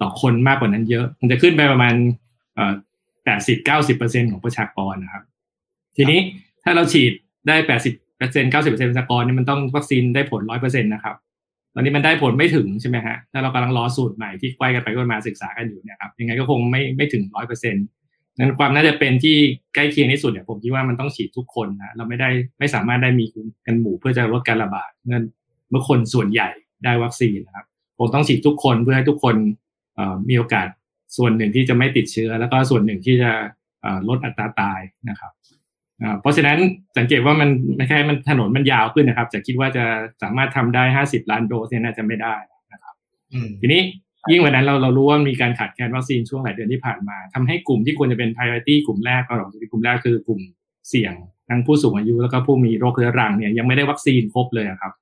[0.00, 1.94] ต่อคนมากกว่านั้นเยอะ มันจะขึ้นไปประมาณ
[2.54, 2.72] เอ่อ
[3.24, 5.24] แปดสิบเก้าสิบเปอร์เซ็นของประชากรนะครับ
[5.96, 6.20] ทีนี้
[6.64, 7.12] ถ้าเราฉีด
[7.48, 11.16] ได้แปดสิบ เปอร์เซ็นต์เก้าสิบเปอร์เซ็นต์สกอร์นี่มันต้องวัคซีนได้ผลร้อยเปอร์เซ็นต์นะครับ
[11.74, 17.84] ตอนนี้มันได้ผลไม่ถึงใช่ไหมฮะ ถ้าเรากำลังรอสูตรใหม่ที่ใกล้กันไปก็มาศึกษากันอยู่เนี่ยครับ ยังไงก็คงไม่ไม่ถึงร้อยเปอร์เซ็นต์
[18.38, 19.36] นั้นความน่าจะเป็นที่
[19.74, 23.24] ใกล้เคียงที่สุดเนี่ยผมคิดว่ามันต้องฉีดทุกคนนะ เราไม่ได้ไม่สามารถได้มี
[23.66, 25.20] กันหมู่เพื่อจะลดการระบาดเมื่อ
[25.70, 26.48] เมื่อคนส่วนใหญ่
[26.84, 27.66] ได้วัคซีนนะครับ
[27.98, 29.36] ผมต้องฉีดทุกคนเพื่อให้ทุกคน
[30.28, 30.68] มีโอกาส
[31.16, 33.30] ส่วนหนึ่งที่จะไม่ติดเชื้อ แล้วก็ส่วนหนึ่งที่จะ
[34.08, 35.32] ลดอัตราตายนะครับ
[36.20, 36.58] เพราะฉะนั้น
[36.98, 39.84] สังเกตว่ามันไม่ใช่มันถนนมันยาวขึ้นนะครับ จะคิดว่าจะ
[40.22, 42.34] สามารถทำได้ห้าสิบล้านโดสเนี่ยน่าจะไม่ได้
[42.72, 42.94] นะครับ
[43.60, 43.80] ทีนี้
[44.30, 50.40] ยิ่งวันนั้นเราเรารู้ว่ามีการขาดแคลนวัคซีนช่วงหลายเดือนที่ผ่านมาทำให้กลุ่มที่ควรจะเป็น priority กลุ่มแรกก็หรอกกลุ่มแรกคือกลุ่ม
[50.88, 51.14] เสี่ยง
[51.48, 54.92] ทั้งผู้สูงอายุแล้วก็ผู้มีโรคเรื้อรังเนี่ยยังไม่ได้วัคซีนครบเลยครับ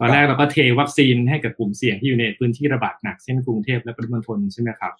[0.00, 4.92] ตอนแรกเราก็เทวัคซีนให้กับกลุ่มเสี่ยงที่อยู่ในพื้นที่ระบาดหนักเช่นกรุงเทพและปริมณฑลใช่ไหมครับ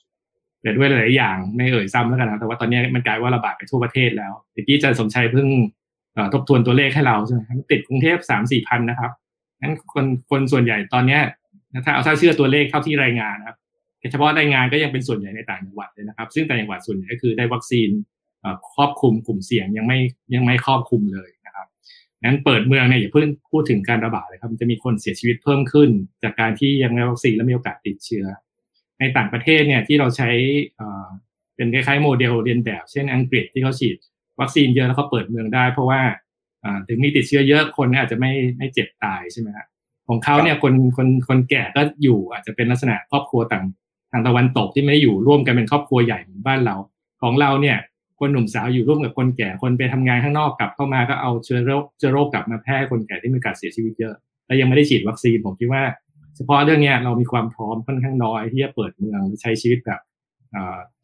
[0.63, 5.49] แต่ด้วยหลายอย่างไม่เอ่ยซ้ำแล้วกันนะแต่ว่าตอนนี้มันกลายว่าระบาดไปทั่วประเทศแล้วทีกี้อาจารย์สมชัยเพิ่ง
[6.35, 9.11] ทบทวนตัวเลขให้เราใช่ไหมติดกรุงเทพสามสี่พันนะครับ
[9.61, 11.23] งั้นคนคนส่วนใหญ่ตอนเนี้ย
[11.85, 13.57] ถ้าเอาถ้าเชื่อตัวเลขเท่าที่รายงานนะครับ
[14.11, 17.89] เฉพาะรายงานก็ยังเป็นส่วนใหญ่ในต่างจังหวัดเลยนะครับ ซึ่งต่างจังหวัดส่วนใหญ่ก็คือได้วัคซีน
[18.75, 19.99] ครอบคลุมกลุ่มเสี่ยงยังไม่
[20.35, 21.67] ยังไม่ครอบคลุมเลยนะครับ
[22.23, 25.91] งั้นเปิดเมืองเนี่ยอย่าเพิ่งพูดถึงการระบาดเลยครับจะมีคนเสียชีวิตเพิ่มขึ้น
[26.23, 28.25] จากการที่ยังไม่วัคซีนและมีโอกาสติดเชื้อ
[29.01, 30.31] ในต่างประเทศเนี่ยที่เราใช้
[31.57, 33.97] เป็นคล้ายๆโมเดลเรียนแบบ เช่นอังกฤษที่เขาฉีด
[34.41, 36.01] วัคซีนเยอะแล้วเขาเปิดเมืองได้ เพราะว่า
[36.89, 39.65] ถึงมีติดเชื้อเยอะคนอาจจะไม่ไม่เจ็บตายใช่ไหมครั
[40.09, 43.65] ของเขาเนี่ยคนคนคนแก่ก็อยู่อาจจะเป็นลักษณะครอบครัวต่าง
[44.13, 46.77] ทางตะวันตกที่ไม่ได้อยู่ร่วมกันเป็นครอบครัวใหญ่เหมือนบ้านเรา
[47.23, 47.77] ของเราเนี่ย
[48.21, 54.15] คนหนุ่มสาวอยู่ร่วมกับคนแก่คนไปทำงานข้างนอกกลับเข้ามาก็เอาเชื้อโรคเชื้อโรคกลับมาแพร่คนแก่ที่มีการเสียชีวิตเยอะ
[54.47, 55.83] และยังไม่ได้ฉีดวัคซีนผมคิดว่า
[56.41, 60.01] ฉพาะเรื่องนี้เรามีความพร้อมค่อนข้างน้อยที่จะเปิดเมืองใช้ชีวิตแบบ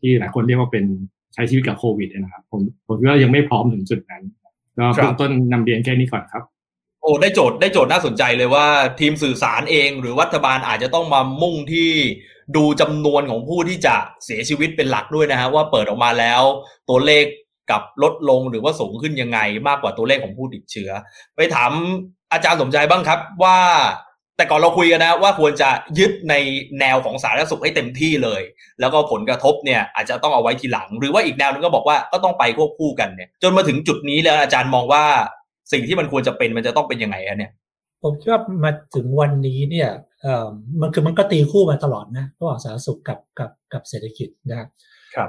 [0.00, 0.84] ที่หลายคนเรียกว่าเป็น
[1.34, 4.22] ใช้ชีวิตกับโควิดนะครับ ผมผมคิดว่ายังไม่พร้อมถึงจุดนั้น
[4.78, 6.42] ก็เบื้องต้นนำเรียนแค่นี้ก่อนครับ
[7.02, 8.66] โอ้ได้โจทย์ได้โจทย์น่าสนใจเลยว่า
[9.00, 11.90] ทีมสื่อสารเอง หรือรัฐบาลอาจจะต้องมามุ่งที่
[12.56, 13.94] ดูจำนวนของผู้ที่จะ
[14.24, 16.42] เสียชีวิตเป็นหลักด้วยนะฮะว่าเปิดออกมาแล้ว
[16.88, 17.24] ตัวเลข
[17.70, 20.90] กับลดลงหรือว่าสูงขึ้นยังไงมากกว่าตัวเลขของผู้ติดเชื้อ
[21.36, 21.72] ไปถาม
[22.32, 23.58] อาจารย์สมใจบ้างครับว่า
[24.36, 25.68] แต่ก่อนเราคุยกันนะว่าควรจะ
[25.98, 26.34] ยึดใน
[26.80, 28.42] แนวของสาธารณสุขให้เต็มที่เลย
[28.80, 35.04] แล้วก็ผลกระทบเนี่ยอาจจะต้องเอาไว้ทีหลัง หรือว่าอีกแนวนึงก็บอกว่าก็ต้องไปควบคู่กันเนี่ยจนมาถึงจุดนี้แล้วอาจารย์มองว่า
[35.72, 37.52] สิ่งที่มันควรจะเป็นมันจะต้องเป็นยังไงอะเนี่ย
[38.02, 39.90] ผมคิดว่ามาถึงวันนี้เนี่ย
[40.22, 40.48] เอ่อ
[40.80, 44.68] มันคือมันก็ตีคู่มาตลอดนะระหว่างสาธารณสุขกับกับกับเศรษฐกิจนะครับ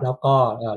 [0.04, 0.34] แล้วก็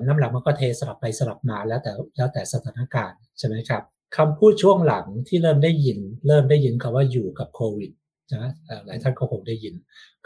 [0.06, 3.82] น้ำหลักมันก็เทสลับไปสลับมาแล้วแต่แล้วแต่สถานการณ์ใช่ไหมครับ
[4.16, 7.90] คำพูดช่วงหลังที่เริ่มได้ยิน เริ่มได้ยินคำว่าอยู่กับโควิด
[8.34, 8.46] นะ
[8.86, 9.74] หลายท่านก็คงได้ยิน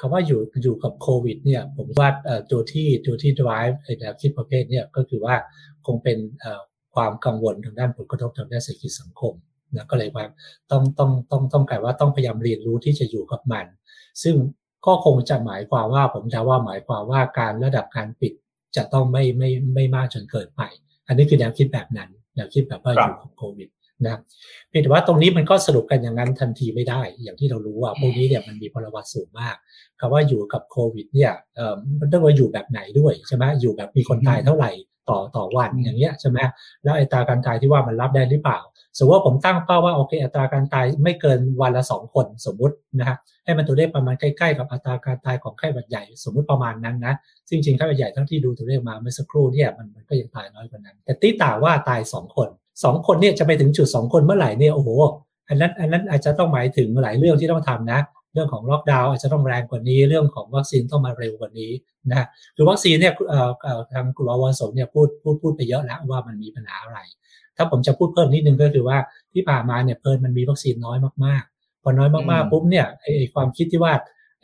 [0.00, 2.08] คำว่าอยู่อยู่กับโควิดเนี่ยผมว่า
[2.50, 5.34] ตัวที่ตัวที่ drive แนวคิดประเภทเนี่ยก็คือว่า
[5.86, 6.18] คงเป็น
[6.94, 9.32] ความกังวลทางด้านผลกระทบทางด้านเศรษฐกิจสังคม
[9.74, 10.26] นะก็เลยว่า
[10.70, 13.66] ต้องต้องต้องต้องการว่าต้องพยายามเรียนรู้ที่จะอยู่กับมัน
[14.22, 14.36] ซึ่ง
[14.86, 18.32] ก็คงจะหมายความว่าผมจะว่าหมายความว่าการระดับการปิด
[18.76, 20.62] จะต้องไม่ไม่ไม่มากจนเกินไป
[21.06, 23.68] อันนี้คือแนวคิดแบบนั้นแนวคิดแบบว่าอยู่กับโควิด
[24.02, 24.20] นะครับ
[24.68, 29.56] เพียงแต่ว่าตรงนี้มันก็สรุปกันอย่างนั้นทันทีไม่ได้ อย่างที่เรารู้ว่าพวกนี้เนี่ยมันมีพลวัตสูงมาก
[30.00, 34.70] คำว่าอยู่กับโควิด เนี่ยเอ่อมันต้องว่าอยู่แบบไหนด้วยใช่ไหมอยู่แบบมีคนตายเท่าไหร่
[35.08, 36.38] ต่อต่อวันอย่างเงี้ยใช่ไหม
[36.82, 38.58] แล้วอัตราการตายที่ว่ามันรับได้หรือเปล่า
[38.98, 47.14] สมมติว่าผมตั้งเป้าว่าโอเคอัตราการตายไม่เกินวันละสองคนสมมุตินะฮะให้มันตัวเลขประมาณใกล้ๆกับอัตราการตายของไข้หวัดใหญ่ สมมุติประมาณนั้นนะ
[47.48, 52.48] จริงๆไข้หวัดใหญ่ทั้งที่ดูตัวเลขมาเมื่อสักครู่เนี่ยมันมันก็ยังตายน้อยกว่านั้น แต่ตีตาว่าตายสองคน
[52.82, 54.88] สองคนเนี่ยจะไปถึงจุดสองคนเมื่อไหร่เนี่ยโอ้โห
[55.48, 58.00] อันนั้นอันนั้นอาจจะต้องหมายถึงหลายเรื่องที่ต้องทำนะ
[58.34, 61.70] เรื่องของล็อกดาวน์อาจจะต้องแรงกว่านี้ เรื่องของวัคซีนต้องมาเร็วกว่านี้
[62.10, 63.12] นะคือวัคซีนเนี่ย
[63.92, 66.98] ทางคุณอวรสมเนี่ยพูดพูดพูดไปเยอะแล้วว่ามันมีปัญหาอะไร
[67.56, 68.98] ถ้าผมจะพูดเพิ่มนิดนึงก็คือว่า
[69.32, 73.92] ที่ผ่านมาเนี่ยเพลินมันมีวัคซีนน้อยมากๆพอน้อยมากๆปุ๊บเนี่ยไอความคิดที่ว่า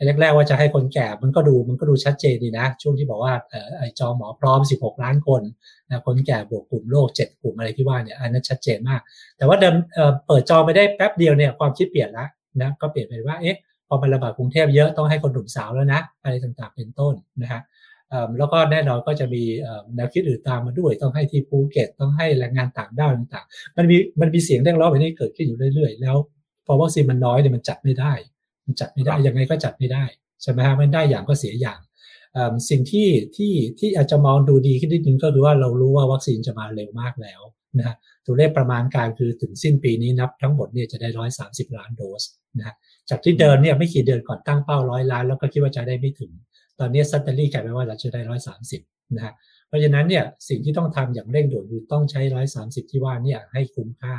[0.05, 3.33] แรกๆว่าจะให้คนแก่มันก็ดูมันก็ดูชัดเจนดีนะ ช่วงที่บอกว่า
[3.77, 5.41] ไอจอหมอพร้อม 16 ล้านคน
[5.89, 9.01] นะคนแก่บวกกลุ่มโรค7กลุ่มอะไรที่ว่าเนี่ยอันนั้นชัดเจนมาก
[9.37, 9.75] แต่ว่าเดิม
[10.27, 12.25] เปิดจอไปได้แป๊บเดียวเนี่ยความคิดเปลี่ยนละ
[12.61, 17.61] นะก็เปลี่ยนไปว่าเอ๊ะพอมันระบาดกรุงเทพเยอะต้องให้คนหนุ่มสาวแล้วนะอะไรต่างๆเป็นต้นนะฮะ
[18.37, 19.43] แล้วก็แน่นอนก็จะมี
[19.95, 26.15] แนวคิดอื่นตามมาด้วย ต้องให้ที่ภูเก็ตต้องให้แรงงานต่างด้าวต่างๆ มันมีมันมีเสียงเรียกร้องแบบนี้เกิดขึ้นอยู่เรื่อยๆ แล้ว
[26.65, 28.13] พอวัคซีนมันน้อยเนี่ยมันจัดไม่ได้
[28.71, 30.03] มันจัดไม่ได้ยังไงก็จัดไม่ได้
[30.41, 31.79] ใช่ไหมฮะมันได้อย่างก็เสียอย่าง
[32.69, 37.41] สิ่งที่ที่ที่อาจจะมองดูดีขึ้นนิดนึงก็คือว่าเรารู้ว่าวัคซีนจะมาเร็วมากแล้ว
[37.77, 42.23] นะฮะตัวเลขประมาณการคือถึงสิ้นปีนี้นับทั้งหมดเนี่ยจะได้ร้อยสาสิบล้านโดส
[42.57, 42.75] นะฮะ
[43.09, 46.31] จากที่เดินเนี่ยไม่กี่เดือนก่อนตั้งเป้าร้อยล้านแล้วก็คิดว่าจะได้ไม่ถึง
[46.79, 48.81] ตอนนี้ซัตเตอรี่กลายเป็นว่าเราจะได้ร้อยสามสิบ
[49.15, 49.33] นะฮะ
[49.67, 54.15] เพราะฉะนั้นเนี่ยสิ่งที่ต้องทำอย่างเร่งด่วนคือต้องใช้ร้อยสามสิบที่ว่าเนี่ยให้คุ้มค่า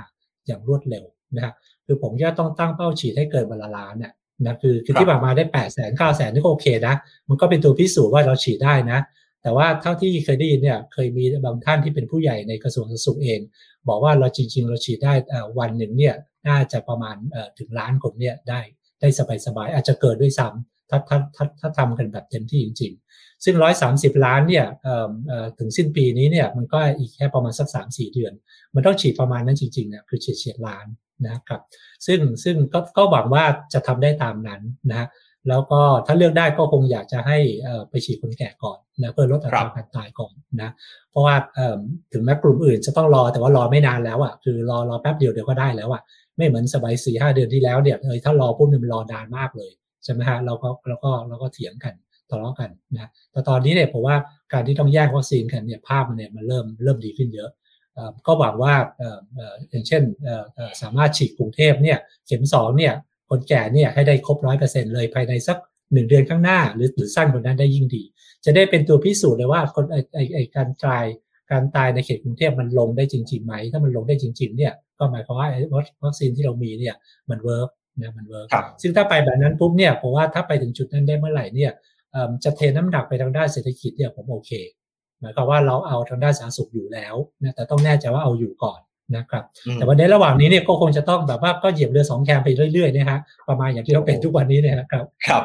[0.47, 1.05] อย่างรวดเร็ว
[1.37, 1.53] นะฮะ
[1.87, 4.13] คือผมก็ต้องตั้งเป้าฉีดให้เกินวันละล้านเนี่ย
[4.47, 6.95] นะคือคือที่ผ่านมาได้แปดแสนเก้าแสนนี่ก็โอเคนะ
[7.29, 9.01] มันก็เป็นตัวพิสูจน์ว่าเราฉีดได้นะ
[9.43, 13.41] แต่ว่าเท่าที่เคยได้ยินเนี่ยเคยมีบางท่านที่เป็นผู้ใหญ่ในกระทรวงสาธารณสุขเอง
[13.89, 15.13] บอกว่าเราจริง ๆ เราฉีดได้
[15.59, 16.15] วันหนึ่งเนี่ย
[16.49, 17.17] น่าจะประมาณ
[17.59, 18.61] ถึงล้านคนเนี่ยได้
[19.01, 19.09] ได้
[19.47, 23.55] สบายๆอาจจะเกิดด้วยซ้ำถ้าถ้าถ้าถ้าทำกันแบบเต็มที่จริง ๆ ซึ่ง
[23.91, 24.67] 130 ล้านเนี่ย
[25.59, 28.33] ถึงสิ้นปีนี้เนี่ยมันก็อีกแค่ประมาณสัก 3-4 เดือน
[28.75, 30.87] มันต้องฉีดประมาณนั้นจริงๆเนี่ยคือเฉียดเฉียดล้าน
[31.27, 31.61] นะครับ
[32.07, 34.61] ซึ่งซึ่งก็ก็หวังว่าจะทำได้ตามนั้น
[34.91, 35.07] นะ
[35.49, 37.39] แล้วก็ถ้าเลือกได้ก็คงอยากจะให้
[37.91, 40.71] ไปฉีดคนแก่ก่อนนะเพื่อลดอัตราการตายก่อนนะ
[41.11, 41.35] เพราะว่า
[42.13, 46.03] ถึงแม้กลุ่มอื่นจะต้องรอแต่ว่ารอไม่นานแล้วอะคือรอรอแป๊บเดียวเดี๋ยวก็ได้แล้วอะ
[46.37, 49.71] ไม่เหมือนสบายสี่ห้าเดือนที่แล้วเนี่ยเออถ้ารอปุ๊บมันรอนานมากเลย
[50.05, 51.95] ใช่ไหมฮะเราก็เราก็เราก็เถียงกัน
[52.31, 54.17] ทะเลาะกันนะแต่ตอนนี้เนี่ยผมว่า
[54.53, 57.51] การที่ต้องแยกวัคซีนกันเนี่ยภาพมันเนี่ยมันเริ่มเริ่มดีขึ้นเยอะ
[58.27, 58.75] ก็หวังว่า
[59.71, 60.03] อย่างเช่น
[60.83, 62.95] สามารถฉีดกรุงเทพเนี่ยเข็มสองเนี่ย
[63.29, 65.59] คนแก่เนี่ยให้ได้ครบร้อยเปอร์เซ็นเลยภายในสัก
[65.93, 68.03] หนึ่งเดือนข้างหน้า หรือหรือสั้นกว่านั้นได้ยิ่งดี
[68.45, 71.05] จะได้เป็นตัวพิสูจน์เลยว่าคนไอไอไอการตาย
[71.51, 75.49] การตายในเขตกรุงเทพมันลงได้จริงๆไหม ถ้ามันลงได้จริง ๆ เนี่ยก็หมายความว่า
[76.03, 76.95] วัคซีนที่เรามีเนี่ย
[77.31, 77.69] มัน work
[78.01, 78.49] นะมัน work
[78.83, 81.73] ซึ่งถ้าไปแบบนั้นปุ๊บเนี่ยผมว่าถ้าไปถึงจุดนั้นได้เมื่อไหร่เนี่ย
[82.45, 84.51] จะเทน้ำหนักไปทางด้านเศรษฐกิจเนี่ยผมโอเค
[85.23, 88.81] หมายความว่าเราเอาทางด้านสาธารณสุขอยู่แล้วนะแต่ต้องแน่ใจว่าเอาอยู่ก่อน
[89.17, 89.45] นะครับ
[89.75, 93.19] แต่วันในระหว่างนี้เนี่ยก็คงจะต้องแบบว่าก็เหยียบเรือสองแคมไปเรื่อยๆนะฮะ
[93.49, 95.45] ประมาณอย่างที่เราเป็นทุกวันนี้เนี่ยครับ ครับ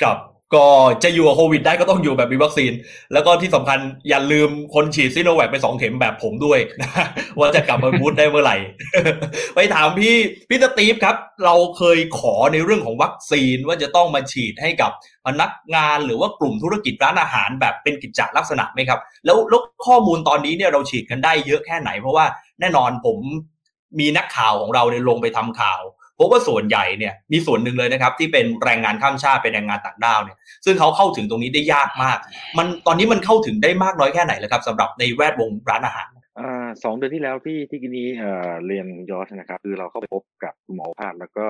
[0.00, 0.16] ครับ
[0.54, 0.66] ก็
[1.04, 2.72] จะอยู่กับโควิดได้ก็ต้องอยู่แบบมีวัคซีน
[3.12, 3.78] แล้วก็ที่สำคัญ
[4.08, 6.90] อย่าลืมคนฉีดซิโนแวคไปสองเข็มแบบผมด้วยนะ
[7.38, 8.56] ว่าจะกลับมาบูธได้เมื่อไหร่
[9.54, 10.14] ไปถามพี่
[10.48, 14.90] พี่สตีฟครับ เราเคยขอในเรื่องของวัคซีนว่าจะต้องมาฉีดให้กับ
[15.26, 19.54] พนักงานหรือว่ากลุ่มธุรกิจร้านอาหารแบบเป็นกิจจลักษณะไหมครับ แล้วล
[19.86, 22.26] ข้อมูลตอนนี้เนี่ยเราฉีดกันได้เยอะแค่ไหน เพราะว่า
[22.60, 23.18] แน่นอนผม
[24.00, 25.82] มีนักข่าวของเราเนี่ยลงไปทำข่าว
[26.18, 32.18] พบว่าส่วนใหญ่เนี่ยมีส่วนหนึ่งเลยนะครับ ที่เป็นแรงงานข้ามชาติเป็นแรงงานต่างด้าวเนี่ยซึ่งเขาเข้าถึงตรงนี้ได้ยากมาก
[32.58, 36.08] มันตอนนี้มันเข้าถึงได้มากน้อยแค่ไหนแล้วครับสำหรับในแวดวงร้านอาหาร
[36.38, 36.40] อ
[36.84, 41.46] สองเดือนที่แล้วที่ที่กินีเอ่อเรียนยอสนะครับ คือเราเข้าไปพบกับคุณหมอภาคแล้วก็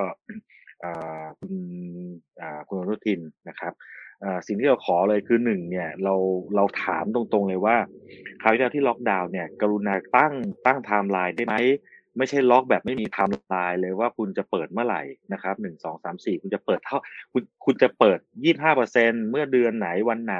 [1.39, 1.55] คุณ
[2.69, 3.73] คุณรุทินนะครับ
[4.47, 6.14] สิ่งที่เราขอเลยคือหนึ่งเนี่ยเรา
[6.57, 7.77] เราถามตรงๆเลยว่า
[8.43, 10.33] คราวที่แล้วที่ล็อกดาวน์เนี่ย กรุณาตั้ง
[10.67, 11.55] ตั้งไทม์ไลน์ได้ไหม
[12.19, 15.03] ไม่ใช่ล็อกแบบไม่มีไทม์ไลน์เลยว่าคุณจะเปิดเมื่อไหร่
[15.33, 16.99] นะครับหนึ่งสองสามสี่คุณจะเปิดเท่า
[17.33, 20.37] คุณคุณจะเปิดยี่ห้าเปอร์เซ็นเมื่อเดือนไหนวันไหน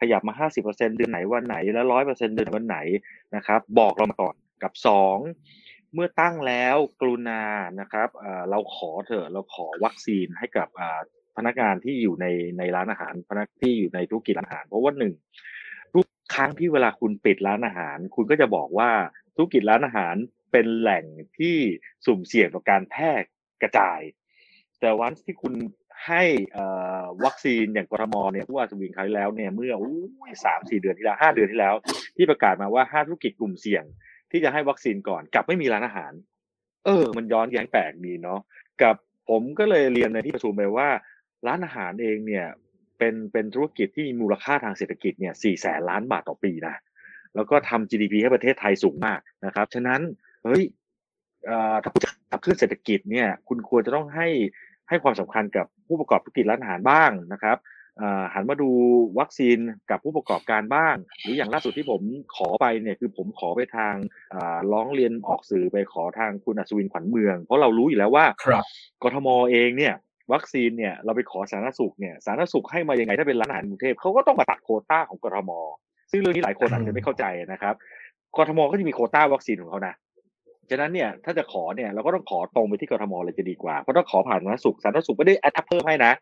[0.00, 2.78] ขยับมาห้าสิบเปอร์เซ็นเดือนไหนวันไหน แล้วร้อยเปอร์เซ็นเดือนวันไหน
[3.36, 5.16] นะครับ บอกเรามาก่อนกับสอง
[5.94, 7.42] เมื่อตั้งแล้วกรุณา
[7.80, 8.08] นะครับ
[8.50, 10.68] เราขอเถอะเราขอวัคซีนให้กับ
[11.36, 12.26] พนักงานที่อยู่ใน
[12.58, 15.14] ในร้านอาหาร พนักที่อยู่ในธุรกิจอาหาร เพราะว่าหนึ่ง
[15.94, 18.90] ทุกครั้งที่เวลาคุณปิดร้านอาหาร คุณก็จะบอกว่า
[19.36, 20.14] ธุรกิจร้านอาหาร
[20.52, 21.04] เป็นแหล่ง
[21.38, 21.56] ที่
[22.06, 23.12] สุ่มเสี่ยงต่อการแพร่
[23.62, 24.00] กระจาย
[24.80, 25.54] แต่วันที่คุณ
[26.06, 26.22] ให้
[27.24, 29.72] วัคซีนอย่างกรทมเนี่ยผู้ว่าสวิงครั้งแล้วเนี่ยเมื่อ
[30.44, 31.74] สามสี่เดือนที่แล้วห้าเดือนที่แล้ว
[32.16, 33.84] ที่ประกาศมาว่าห้าธุรกิจกลุ่มเสี่ยง
[34.30, 36.12] ที่จะให้วัคซีนก่อนกับไม่มีร้านอาหาร
[36.84, 38.40] เออ มันย้อนแย้งแปลกดีเนาะ
[38.82, 38.94] กับ
[39.28, 40.88] ผมก็เลยเรียนในที่ประชุมไปว่า
[41.46, 42.46] ร้านอาหารเองเนี่ย
[42.98, 46.76] เป็นเป็นธุรกิจที่มีมูลค่าทางเศรษฐกิจเนี่ยสี่แสนล้านบาทต่อปีนะ
[47.34, 50.00] แล้วก็ทำ GDP ให้ประเทศไทยสูงมากนะครับฉะนั้น
[50.44, 50.62] เฮ้ย
[51.82, 54.28] ถ้าคุณจะขับเคลื่อนเศรษฐกิจเนี่ย คุณควรจะต้องให้
[54.88, 57.56] ให้ความสำคัญกับผู้ประกอบธุรกิจร้านอาหารบ้างนะครับ
[58.34, 58.70] หันมาดู
[59.18, 59.58] วัคซีน
[59.90, 62.02] กับผู้ประกอบการบ้าง หรืออย่างล่าสุดที่ผม
[62.36, 63.94] ขอไปเนี่ยคือผมขอไปทาง
[64.72, 68.26] ร้องเรียนออกสื่อไปขอทางคุณอัศวินขวัญเมือง เพราะเรารู้อยู่แล้วว่า
[69.02, 69.94] กทมเองเนี่ย
[70.32, 75.50] วัคซีนเนี่ยเราไปขอสาธารณสุขเนี่ยสาธารณสุขให้มายังไงถ้าเป็นร้านอาหารกรุงเทพเขาก็ต้องมาตัดโคต้าของกทม
[76.10, 77.74] ซึ่งเรื่องนี้หลายคนอาจจะไม่เข้าใจนะครับ
[78.36, 79.94] กทมก็จะมีโคต้าวัคซีนของเขานะ
[80.70, 86.12] ฉะนั้นเนี่ยถ้าจะขอเนี่ยเราก็ต้องขอตรงไปที่กรทมเลยจะดีกว่าเพราะถ้าขอผ่านสาธารณสุขสาธารณสุขไม่ได้แอดเพิ่มให้นะ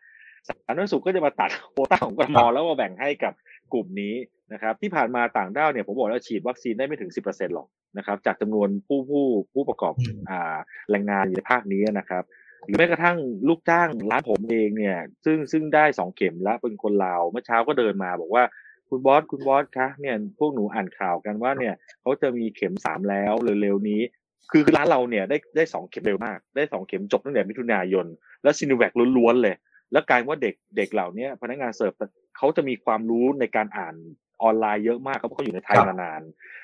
[0.47, 3.33] สาธารณสุขก็จะมาตัดโคต้าของกรทมแล้วมาแบ่งให้กับ
[3.73, 4.15] กลุ่มนี้
[4.53, 9.93] นะครับที่ผ่านมาต่างด้าวเนี่ยผมบอกแล้วฉีดวัคซีนได้ไม่ถึง 10%หรอกนะครับจากจำนวนผู้ผู้ผู้ประกอบ
[10.29, 10.57] อ่า
[10.91, 12.23] แรงงานในภาคนี้นะครับ
[12.65, 18.43] หรือแม้กระทั่งลูกจ้างร้านผมเองเนี่ย ซึ่งซึ่งได้สองเข็มแล้วเป็นคนลาวเมื่อเช้าก็เดินมาบอกว่า
[18.89, 24.01] คุณบอสคุณบอสคะเนี่ยพวกหนูอ่านข่าวกันว่าเนี่ยเขาจะมีเข็มสามแล้วเร็วๆนี้
[24.51, 28.05] คือคือร้านเราเนี่ยได้ได้สองเข็มเร็วมาก ได้สองเข็มจบตั้งแต่มิถุนายน
[28.43, 29.55] แล้วซิโนแวคล้วนๆเลย
[29.91, 31.93] แล้วกลายว่าเด็กเด็กเหล่านี้พนักงานเสิร์ฟ
[32.37, 33.95] เขาจะมีความรู้ในการอ่าน
[34.43, 36.21] ออนไลน์เยอะมากเขาเขาอยู่ในไทยมานาน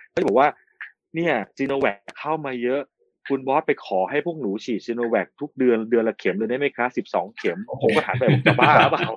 [0.09, 0.49] เขาจะบอกว่า
[1.15, 2.82] เนี่ยซิโนแวคเข้ามาเยอะ
[3.28, 9.09] คุณบอสไปขอให้พวกหนูฉีดซิโนแวคทุกเดือนเดือนละเข็มเลยได้ไหมคะสิบสองเข็ม ผมก็ถามไปบอกจะบ้าหรือเปล่า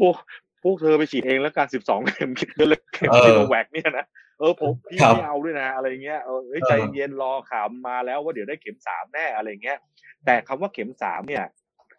[0.00, 0.14] พวก
[0.62, 4.06] พวกเธอไปฉีดเองแล้วการสิบสองเข็มเดือนละเข็มซีโนแวคเนี่ยนะ
[4.38, 9.78] เออผมพี่ไม่เอาด้วยนะอะไรเงี้ยเออใจเย็นรอข่าวมาแล้วว่าเดี๋ยวได้เข็มสามแน่อะไรเงี้ย
[10.24, 11.44] แต่คำว่าเข็มสามเนี่ย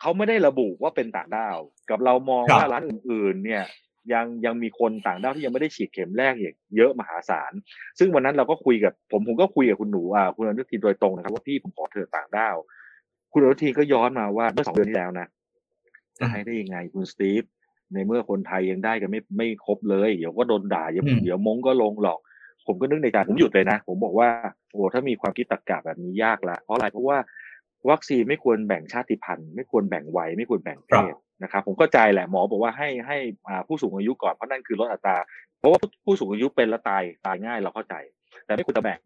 [0.02, 1.58] เขาไม่ได้ระบุว่าเป็นต่างด้าว
[1.90, 3.64] กับเรามองว่าร้านอื่น ๆ เนี่ย
[4.14, 7.52] ยังยังมีคนต่างด้าวที่ยังไม่ได้ฉีดเข็มแรกอีกเยอะมหาศาล
[8.00, 12.56] ซึ่งวันนั้นเราก็คุยกับผมผมก็คุยกับคุณหนูอ่าคุณอนุทินโดยตรงนะครับ ว่าพี่ผมขอเธอต่างด้าว
[13.32, 15.28] คุณอนุทินก็ย้อนมาว่าเมื่อสองเดือนที่แล้วนะ
[16.18, 17.44] จะให้ได้ยังไงคุณสตีฟ
[17.94, 22.20] ในเมื่อคนไทยยังได้กันไม่ไม่ครบเลย เดี๋ยวก็โดนด่าเดี๋ยวเดี๋ยวมงก็ลงหรอก
[22.70, 24.30] ผมก็นึกในใจผมหยุดเลยนะ ผมบอกว่า
[24.72, 27.18] โอ้ถ้ามีความคิดตรรกะแบบนี้ยากละเพราะอะไรเพราะว่า
[27.90, 31.14] วัคซีนไม่ควรแบ่งชาติพันธุ์ ไม่ควรแบ่งวัยไม่ควรแบ่งเพศ
[31.44, 33.18] นะครับผมก็ใจแหละหมอบอกว่าให้ให้
[33.68, 35.18] ผู้สูงอายุก่อนเพราะนั่นคือลดอัตรา
[35.60, 37.96] เพราะว่าผู้สูงอายุเป็นแล้วตายตายง่ายเราเข้าใจ
[38.46, 39.00] แต่ไม่ควรจะแบ่ง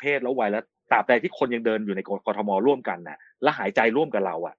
[0.00, 4.54] เพศแล้ววัยแล้วตราบใดที่คนยังเดินอยู่ในกรทมร่วมกันนะและหายใจร่วมกับเราอะ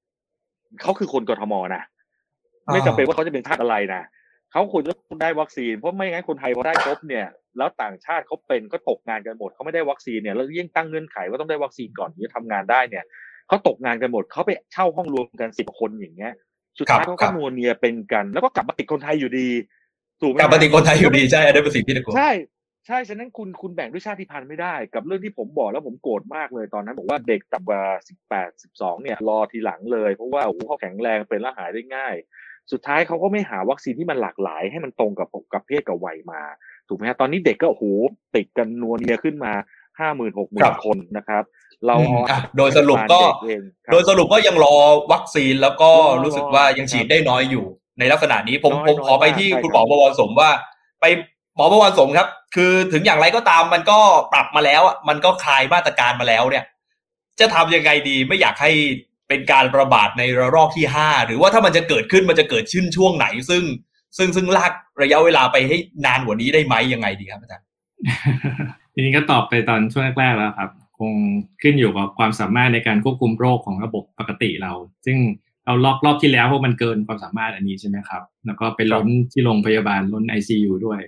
[0.81, 1.83] เขาคือคนกรทมนะ
[2.71, 4.01] ไม่จำเป็นว่าเขาจะเป็นชาติอะไรนะ
[4.51, 7.27] เขาควรจะได้วัคซีนเพราะไม่งั้นคนไทยพอได้ครบเนี่ย
[7.57, 13.03] แล้วต่างชาติเขาเป็นก็ตกงานกันหมดเขาไม่ได้วัคซีนเนี่ยแล้วยิ่งตั้งเงื่อนไขว่าต้องได้วัคซีนก่อนถึงจะทำงานได้เนี่ย
[13.47, 16.33] เขาตกงานกันหมดเขาไปเช่าห้องรวมกันสิบคนอย่างเงี้ย
[16.79, 19.49] สุดท้ายเขาก็นัวเนียเป็นกัน แล้วก็กลับมาติดคนไทยอยู่ดี
[20.21, 22.31] ถูกไหมกลับมาติดคนไทยอยู่ดีใช่อันนี้เป็นสิ่งที่ตะโกนใช่
[22.87, 32.15] ใช่ ฉะนั้นคุณคุณแบ่งด้วยชาติพันธุ์ไม่ได้ กับเรื่องที่ผมบอกแล้วผมโกรธมากเลยตอนนั้น บอกว่าเด็กต่ำกว่าสิบแปดสิบสองเนี่ยรอทีหลังเลย เพราะว่าโอ้โหเขาแข็งแรงเป็นแล้วหายได้ง่าย
[32.71, 36.41] สุดท้ายเขาก็ไม่หาวัคซีนที่มันหลากหลาย ให้มันตรงกับกับเพศกับวัยมา
[36.87, 37.85] ถูกไหมฮะตอนนี้เด็กก็โอ้โห
[38.35, 39.53] ติดกันนัวเนียขึ้นมา
[39.99, 41.43] ห้าหมื่นหกหมื่ครันบคนนะครับ
[41.85, 44.75] เราอืมอะโดยสรุปก็เด็เองครับโดยสรุปก็ยังรอ
[45.11, 47.65] วัคซีนแล้วก็รอรู้สึกว่ายังฉีดได้น้อยอยู่
[47.99, 50.49] ในลักษณะนี้ผมน้อยผมขอไปน้อยมากที่ใช่คุณหมอบวรสมว่า
[51.01, 51.05] ไป
[51.55, 53.97] หมอบวรสมครับ คือถึงอย่างไรก็ตามมันก็
[54.33, 56.63] ปรับมาแล้วอะมันก็คลายมาตรการมาแล้วเนี่ย
[57.39, 58.71] จะทำยังไงดีไม่อยากให้
[59.31, 63.63] เป็นการระบาดในระลอกที่ห้าหรือว่าถ้ามันจะเกิดขึ้นมันจะเกิดขึ้นช่วงไหน ซึ่ง
[64.17, 64.71] ซึ่งซึ่งลาก
[65.01, 67.65] ระยะเวลาไปให้นานกว่านี้ได้ไหมยังไงดีครับอาจารย์
[68.93, 70.69] ทีนี้ก็ตอบไปตอนช่วงแรกๆแล้วครับ
[70.99, 71.13] คง
[71.61, 74.71] ขึ้นอยู่กับความสามารถในการควบคุมโรคของระบบปกติเรา
[75.05, 75.17] ซึ่ง
[75.65, 80.99] เราล็อกรอบที่แล้วเพราะมันเกินความสามารถอันนี้ใช่ไหมครับ แล้วก็ไปล้นที่โรงพยาบาลล้น ICU ด้วย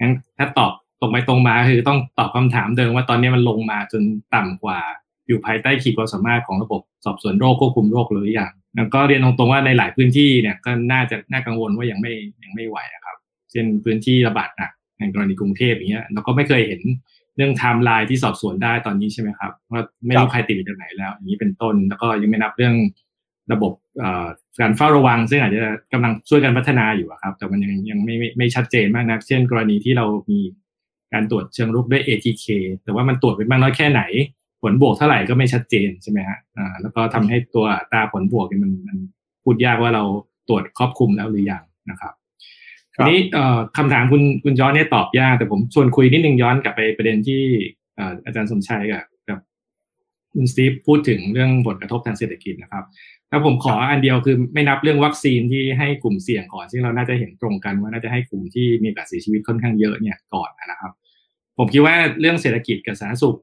[0.00, 4.02] งั้นถ้าตอบตรงไปตรงมาคือต้องตอบคำถามเดิมว่าตอนนี้มันลงมาจน
[4.34, 4.80] ต่ำกว่า
[5.26, 12.12] อยู่ภายใต้ขีดความสามารถของระบบสอบสวนโรคควบคุมโรคหรือยังแล้วก็เรียนตรงๆว่าในหลายพื้นที่เนี่ยก็น่าจะน่ากังวลว่ายังไม่
[12.44, 13.16] ยังไม่ไหวอะครับ
[13.50, 16.80] เช่นพื้นที่ระบาดหนักในกรณีกรุงเทพอย่างเงี้ยเราก็ไม่เคยเห็น
[17.36, 22.74] เรื่องไทม์ไลน์ที่สอบสวนได้ตอนนี้ใช่ไหมครับว่าไม่รู้ใครติดจากไหนแล้ว อย่างนี้เป็นต้น แล้วก็ยังไม่นับเรื่อง
[23.52, 23.72] ระบบ
[24.60, 25.62] การเฝ้าระวัง ซึ่งอาจจะ
[25.92, 30.40] กำลังช่วยกันพัฒนาอยู่ครับ แต่มันยังยังไม่ไม่ไม่ชัดเจนมากนักเช่น กรณีที่เรามี
[31.12, 32.46] การตรวจเชิงรุกด้วย ATK
[32.84, 34.02] แต่ว่ามันตรวจไปมากน้อยแค่ไหน
[34.64, 38.96] ผลบวกเท่าไหร่ก็ไม่ชัดเจนใช่ไหมฮะอ่าแล้วก็ทำให้ตัวอัตราผลบวกมันมัน
[39.42, 40.04] พูดยากว่าเรา
[40.48, 42.14] ตรวจครอบคลุมแล้วหรือยังนะครับ
[42.94, 43.18] ทีนี้
[43.76, 47.42] คำถามคุณคุณย้อนเนี่ยตอบยาก แต่ผมชวนคุยนิดนึงย้อนกลับไปประเด็นที่
[48.24, 49.38] อาจารย์สมชัยกับกับ
[50.32, 52.84] คุณสตีฟพูดถึงเรื่องผลกระทบทางเศรษฐกิจนะครับ
[53.28, 60.92] แล้วผมขออันเดียวคือไม่นับเรื่องวัคซีนที่ให้กลุ่มเสี่ยงก่อน ซึ่งเราน่าจะเห็นตรงกันว่าน่าจะให้กลุ่มที่มีโอกาสเสียชีวิตค่อนข้างเยอะเนี่ยก่อนนะครับ
[61.58, 63.38] ผมคิดว่าเรื่องเศรษฐกิจกับสาธารณสุข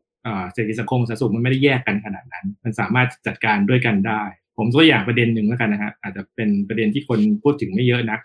[0.53, 4.21] เศรษฐกิจสังคมสาธารณสุขมันไม่ได้แยกกันขนาดนั้น มันสามารถจัดการด้วยกันได้
[4.57, 8.19] ผมตัวอย่างประเด็นหนึ่งแล้วกันนะฮะอาจจะเป็นประเด็นที่คนพูดถึงไม่เยอะนัก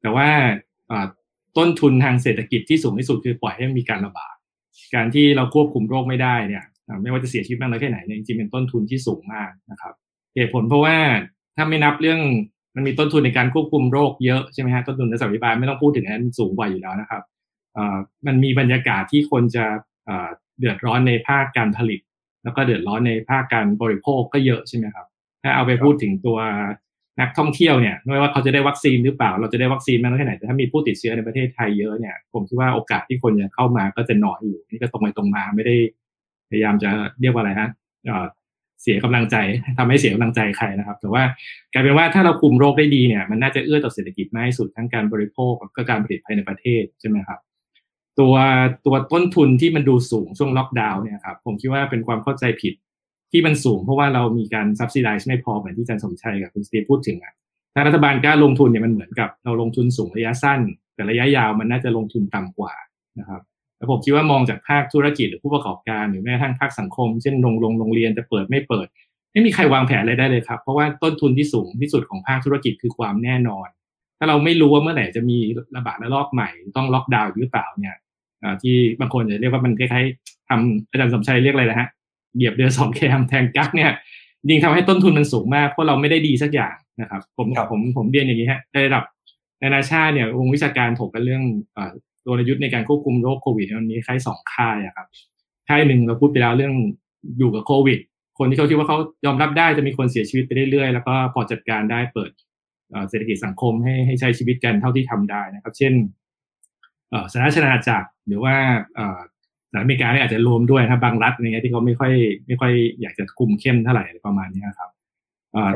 [0.00, 0.28] แต่ว่า
[1.58, 4.34] ต้นทุนทางเศรษฐกิจที่สูงที่สุดคือปล่อยให้มีการระบาด
[4.94, 6.64] การที่เราควบคุมโรคไม่ได้เนี่ย
[7.02, 9.94] ไม่ว่าจะเสียชีวิตมากน้อยแค่ไหนเนี่ยจริงๆเป็นต้นทุนที่สูงมากนะครับ
[10.36, 10.96] เหตุผลเพราะว่า
[11.56, 12.20] ถ้าไม่นับเรื่อง
[12.74, 17.22] มันมีต้นทุนในการควบคุมโรคเยอะใช่ไหมฮะต้นทุนในสวัสดิบาลไม่ต้องพูดถึงนั้นสูงกว่าอยู่แล้วนะครับ
[18.26, 19.64] มันมีบรรยากาศที่คนจะ
[20.60, 22.00] เดือดร้อนในภาคการผลิต
[22.44, 25.06] แล้วก็เดือดร้อนในภาคการบริโภคก็เยอะใช่ไหมครับ
[25.42, 26.38] ถ้าเอาไปพูดถึงตัว
[27.20, 35.76] นักท่องเที่ยวเนี่ยไม่ว่าเขาจะได้วัคซีนหรือเปล่า เราจะได้วัคซีนมากน้อยแค่ไหนแต่ถ้ามีผู้ติดเชื้อในประเทศไทยเยอะเนี่ยผมคิดว่าโอกาสที่คนจะเข้ามาก็จะน้อยอยู่นี่ก็ตรงไปตรงมาไม่ได้
[36.50, 36.90] พยายามจะ
[37.20, 37.68] เรียกว่าอะไรฮะ
[38.82, 39.36] เสียกำลังใจ
[39.78, 41.22] ทำให้เสียกำลังใจใครนะครับ แต่ว่า
[41.72, 47.40] กลายเป็นว่าถ้าเราคุมโรคได้ดีเนี่ย มันน่าจะเอื้อต่อเศรษฐกิจมากที่สุดทั้งการบริโภคกับการผลิตภายในประเทศใช่ไหมครับ
[48.20, 48.34] ตัว
[48.86, 52.74] ตัวต้นทุนที่มันดูสูงช่วงล็อกดาวน์เนี่ยครับผมคิดว่าเป็นความเข้าใจผิด
[53.32, 57.34] ที่มันสูงเพราะว่าเรามีการซับซิไดซ์ไม่พอเหมือนที่อาจารย์สมชัยกับคุณสตีพูดถึงอะ
[57.74, 60.60] ถ้ารัฐบาลกล้าลงทุนเนี่ยมันเหมือนกับเราลงทุนสูงระยะสั้น
[60.94, 62.72] แต่ระยะยาวมันน่าจะลงทุนต่ำกว่า
[63.18, 63.42] นะครับ
[63.76, 68.86] แล้วผมคิดว่ามองจากภาคธุรกิจหรือผู้ประกอบการหรือแม้กระทั่งภาคสังคม เช่นโรงโรงโรงเรียนจะเปิดไม่เปิด
[69.32, 73.68] ไม่มีใครวางแผนอะไรได้เลยครับ เพราะว่าต้นทุนที่สูงที่สุดของภาคธุรกิจคือความแน่นอน
[74.18, 75.38] ถ้าเราไม่รู้ว่าเมื่อไหร่จะมี
[75.76, 77.96] ระบาดระลอกใหม่ ต้องล็อกดาวน์หรือเปล่าเนี่ย
[78.62, 81.88] ที่บางคนจะเรียกว่ามันคล้ายๆทำอาจารย์สมชัยเรียกอะไรนะฮะ
[82.36, 83.90] เหยียบเดือสองแคมแทงกั๊กเนี่ย
[84.50, 89.04] ยิงทำให้ต้นทุนมันสูงมากเพราะเราไม่ได้ดีสักอย่างนะครับ ผมผมผมเรียนอย่างนี้ฮะในระดับ
[89.62, 91.42] นานาชาติเนี่ยวงวิชาการถกกันเรื่อง
[92.26, 95.06] กลยุทธ์ในการควบคุมโรคโควิดวันนี้คล้ายสองค่ายอะครับ
[95.68, 96.74] ค่ายหนึ่งเราพูดไปแล้วเรื่อง
[97.38, 97.98] อยู่กับโควิด
[98.38, 102.30] คนที่เขาคิดว่าเขายอมรับได้จะมีคนเสียชีวิตไปเรื่อยๆ แล้วก็พอจัดการได้เปิด
[103.10, 105.92] เศรษฐกิจสังคมให้ให้ใช้ชีวิตกันเท่าที่ทำได้นะครับ เช่น
[107.32, 108.54] สหราชอาณาจักรหรือว่า
[109.70, 112.12] สหรัฐอเมริกาเนี่ยอาจจะรวมด้วยนะบางรัฐอะไรเงี้ยที่เขาไม่ค่อย
[112.46, 114.90] ไม่ค่อยอยากจะคุมเข้มเท่าไหร่ประมาณนี้ครับ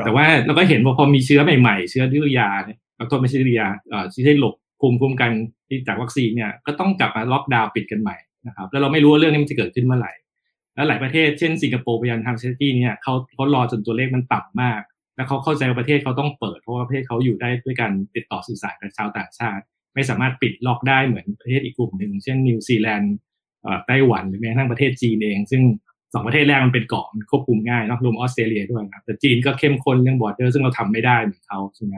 [0.03, 3.67] แต่ว่าเราก็เห็นว่าพอมีเชื้อใหม่ๆ เชื้อดื้อยาเนี่ยเราก็ไม่ใช่ดื้อยา
[4.13, 5.31] ที่ให้หลบภูมิคุ้มกัน
[5.67, 8.17] ที่จากวัคซีนเนี่ยก็ต้องกลับมาล็อกดาวน์ปิดกันใหม่
[8.47, 10.13] นะครับแล้วเราไม่รู้ว่าเรื่องนี้มันจะเกิดขึ้นเมื่อไหร่
[10.75, 14.81] แล้วหลายประเทศเช่นสิงคโปร์พยายามทำ safety เนี่ยเขาเขารอจนตัวเลขมันต่ำมาก
[15.15, 19.63] แล้วเขาเข้าใจว่าประเทศเขาต้องเปิดเพราะว่าประเทศเขาอยู่ได้ด้วยการติดต่อสื่อสารกับชาวต่างชาติ
[19.95, 23.15] ไม่สามารถปิดล็อกได้เหมือนประเทศอีกกลุ่มหนึ่งเช่นนิวซีแลนด์
[23.87, 25.61] ไต้หวันหรือแม้กระทั่งประเทศจีนเอง ซึ่ง
[26.13, 31.95] สองประเทศแรกมันเป็นเกาะควบคุมง่ายนะรวมออสเตรเลียด้วยครับแต่จีนก็เข้มข้นเรื่องบอร์เดอร์ซึ่งเราทำไม่ได้เหมือนเขาใช่ไหม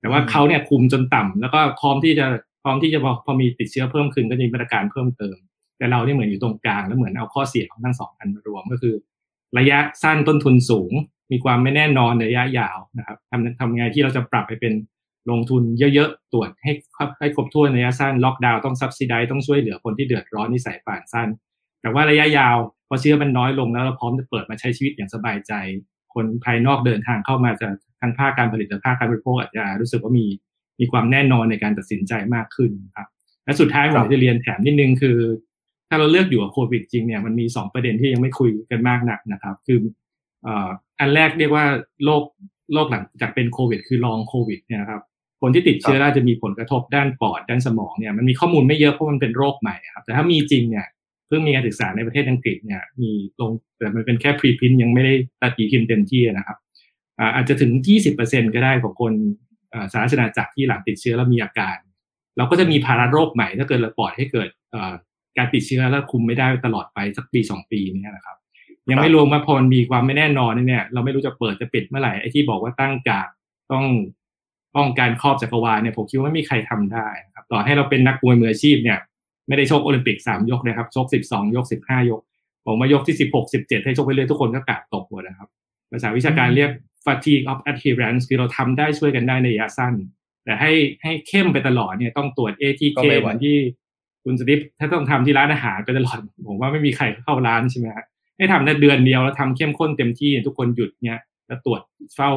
[0.00, 2.26] แต่ว่าเขาเนี่ยคุมจนต่ำแล้วก็พร้อมที่จะ
[2.62, 5.36] พร้อมที่จะพอพอมีติดเชื้อเพิ่มขึ้นก็จะมีมาตรการเพิ่มเติม
[5.78, 8.94] แต่เราเนี่ยเหมือนอยู่ตรงกลางแล้วเหมือนเอาข้อเสียของทั้งสองอันมารวมก็คือ
[9.58, 10.92] ระยะสั้นต้นทุนสูง
[11.32, 14.72] มีความไม่แน่นอนในระยะยาวนะครับทำทำไงที่เราจะปรับไปเป็น
[15.30, 15.62] ลงทุน
[15.94, 16.72] เยอะๆ ตรวจให้
[17.20, 21.28] ให้ครบถ้วนระยะสั้นล็อกดาวน์ต้องซับซิได้ต้องช่วยเหลือคนที่เดือดร้อนที่สายป่านสั้น
[21.82, 22.56] แต่ว่าระยะยาว
[22.88, 25.52] พอเชื้อมันน้อยลงแล้วเราพร้อมจะเปิดมาใช้ชีวิตอย่างสบายใจ
[26.14, 27.68] คนภายนอกเดินทางเข้ามาจะ
[28.00, 30.26] ทั้งภาคการผลิตและภาคการบริโภคอาจจะรู้สึกว่ามี
[30.80, 33.08] มีความแน่นอนในการตัดสินใจมากขึ้นครับ
[33.44, 35.18] และสุดท้ายผมจะเรียนแถมนิดนึงคือ
[35.88, 39.78] ถ้าเราเลือกอยู่กับโควิดจริงเนี่ยมันมีสองประเด็นที่ยังไม่คุยกันมากนักนะครับ คือ
[41.00, 41.64] อันแรกเรียกว่า
[42.04, 42.22] โรค
[42.74, 45.02] โรคหลังจากเป็นโควิด คือลองโควิดเนี่ยครับ
[45.42, 50.86] คนที่ติดเชื้อแล้วจะมีผลกระทบด้านปอดด้านสมองเนี่ยมันมีข้อมูลไม่เยอะเพราะมันเป็นโรคใหม่ครับแต่ถ้ามีจริงเนี่ย
[51.28, 56.58] เพิ่งมีการศึกษาในประเทศอังกฤษเนี่ยมีลงแต่มันเป็นแค่พรีพิมพ์ยังไม่ได้ตัดตีพิมพ์เต็มที่นะครับ
[57.34, 57.70] อาจจะถึง
[58.12, 59.12] 20%ก็ได้ของคน
[59.92, 61.76] สาธารณจักรที่หลังติดเชื้อแล้วมีอาการ
[62.36, 64.48] เราก็จะมีภาระโรคใหม่ถ้าเกิดเราปล่อยให้เกิด
[65.36, 68.36] การติดเชื้อแล้วคุมไม่ได้ตลอดไปสักปีสองปีนี้นะครับ
[68.90, 73.28] ยังไม่รวมว่าพอมีความไม่แน่นอนเนี่ย เราไม่รู้จะเปิดจะปิดเมื่อไหร่ไอ้ที่บอกว่าตั้งกาด
[73.72, 73.84] ต้อง
[74.76, 78.98] ป้องกันครอบจักรวาลเนี่ยผมคิดว่าไม่มีใครทำได้ครับต่อให้เราเป็นนักมวยมืออาชีพเนี่ย
[79.48, 82.20] ไม่ได้ชกโอลิมปิกสามยกนะครับชกสิบสองยกสิบห้ายก
[82.66, 85.48] ผมมายกที่สิบหกสิบเจ็ดให้ชกไปเรื่อยทุกคนก็กาดตกหมดนะครับ
[85.90, 86.70] ภาษาวิชาการเรียก
[87.04, 89.94] fatigue of adherence คือเราทำได้ช่วยกันได้ในระยะสั้น
[90.44, 93.56] แต่ให้ให้เข้มไปตลอดเนี่ยต้องตรวจ ATK เหมือนที่
[94.24, 96.18] คุณสติปถ้าต้องทำที่ร้านอาหารไปตลอด
[96.48, 98.04] ผมว่าไม่มีใครเข้าร้านใช่ไหมครับ
[98.38, 101.80] ให้ทำได้เดือนเดียวแล้วทำเข้มข้นเต็มที่ทุกคนหยุดเนี่ยแล้วตรวจ
[102.16, 102.30] เฝ้า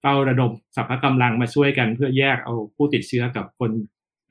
[0.00, 3.70] เฝ้าระดมสรรพกำลังมาช่วยกันเพื่อแยกเอาผู้ติดเชื้อกับคน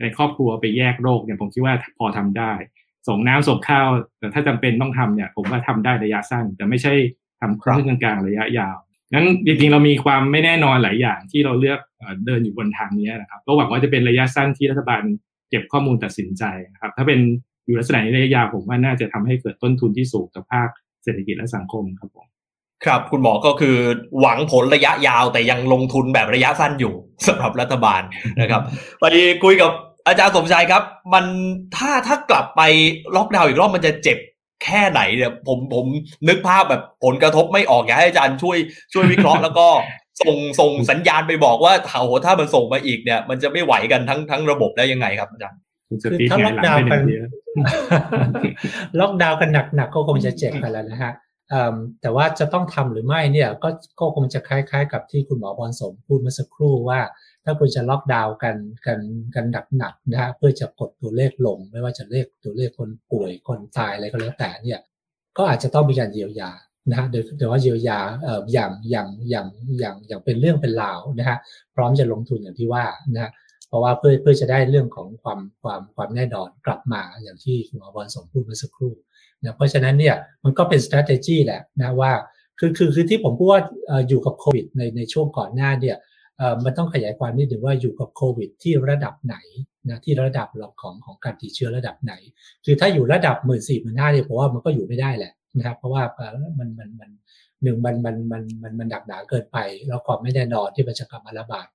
[0.02, 2.52] ในครอบครัวไปแยกโรคเนี่ยผมคิดว่าพอทำได้
[3.08, 3.88] ส่งน้ำส่งข้าว
[4.20, 6.94] แต่ถ้าจำเป็นต้องทำเนี่ย ผมว่าทำได้ระยะสั้น แต่ไม่ใช่
[7.42, 8.78] ทำครึ่งกลางๆระยะยาว
[9.14, 11.80] งั้นจริงๆเรามีความไม่แน่นอนหลายอย่างที่เราเลือก
[12.26, 15.04] เดินอยู่บนทางนี้นะครับก็หวังว่าจะเป็นระยะสั้นที่รัฐบาล
[15.50, 16.44] เก็บข้อมูลตัดสินใจ
[16.74, 17.20] นะครับ ถ้าเป็น
[17.66, 20.70] อยู่ลักษณะในระยะยาวผมว่าน่าจะทำให้เกิดต้นทุนที่สูงกับภาค
[21.04, 22.28] เศรษฐกิจและสังคมครับผม
[22.86, 23.76] ครับคุณหมอก็คือ
[24.22, 26.94] หวังผลระยะยาวแต่ยังลงทุนแบบระยะสั้นอยู่
[27.28, 28.02] สำหรับรัฐบาล
[28.42, 28.62] นะครับ
[29.02, 29.06] ไป
[29.44, 29.72] คุยกับ
[30.08, 31.26] อาจารย์สมชายครับ มัน
[31.76, 32.62] ถ้าถ้ากลับไป
[33.16, 34.18] ล็อกดาวน์อีกรอบมันจะเจ็บ
[34.64, 35.86] แค่ไหนเนี่ยผมผม
[36.28, 38.58] นึกภาพแบบผลกระทบไม่ออกอยากให้อาจารย์ช่วย
[38.94, 39.68] ช่วยวิเคราะห์แล้วก็
[40.22, 45.60] ส่งส่งสัญญาณไปบอกว่าโหถ้ามันส่งมาอีกเนี่ย มันจะไม่ไหวกันทั้งทั้งระบบได้ยังไงครับอาจารย์
[46.12, 47.00] คือถ้าล็อกดาวน์กัน
[49.00, 51.14] ล็อกดาวน์กันหนักๆก็คงจะเจ็บกันแล้วนะฮะ
[52.02, 53.70] แต่ว่าจะต้องทำหรือไม่เนี่ยก็
[54.00, 57.00] ก็คงจะคล้ายๆ กับที่คุณหมอบอลสมพูดเมื่อสักครู่ว่า
[57.44, 59.00] ถ้าคุณจะล็อกดาวน์กันกัน
[59.36, 59.46] กัน
[59.78, 64.80] หนักๆนะฮะเพื่อจะกดตัวเลขลง ไม่ว่าจะเลขตัวเลขคนป่วยคนตายอะไรก็แล้วแต่เนี่ย
[65.38, 66.52] ก็อาจจะต้องมีการเยียวยา
[66.90, 69.48] นะฮะโดยแต่ว่าเยียวยาเอ่ออย่างอย่างอย่าง
[69.80, 71.38] อย่างอย่างเป็นเรื่องเป็นราวนะฮะ
[71.76, 73.32] พร้อมจะลงทุนอย่างที่ว่านะฮะ
[73.68, 78.94] เพราะว่าเพื่อเพื่อจะได้เรื่องของความความความแน่นอนกลับมาอย่างที่คุณหมอบอลสมพูดเมื่อสักครู่
[79.44, 82.12] นะเพราะฉะนั้นเนี่ยมันก็เป็น strategy แหละนะว่า
[82.60, 83.62] คือคือคือที่ผมพูดว่า
[84.08, 85.98] อยู่กับโควิดในในช่วงก่อนหน้าเนี่ย
[86.64, 89.36] มันต้องขยายความนิดนึงว่าอยู่กับโควิดที่ระดับไหน
[89.90, 92.14] นะที่ระดับหลักของของการติดเชื้อระดับไหน
[92.66, 96.04] คือถ้าอยู่ระดับหมื่นสี่หมื่นห้าเนี่ยผมว่ามันก็อยู่ไม่ได้แหละนะครับเพราะว่า
[96.60, 97.10] มันมันมัน
[97.64, 101.68] หนึ่งมันมันมันมันมันดักหนาเกินไป แล้วความไม่แน่นอนที่มันจะกลับมาระบาด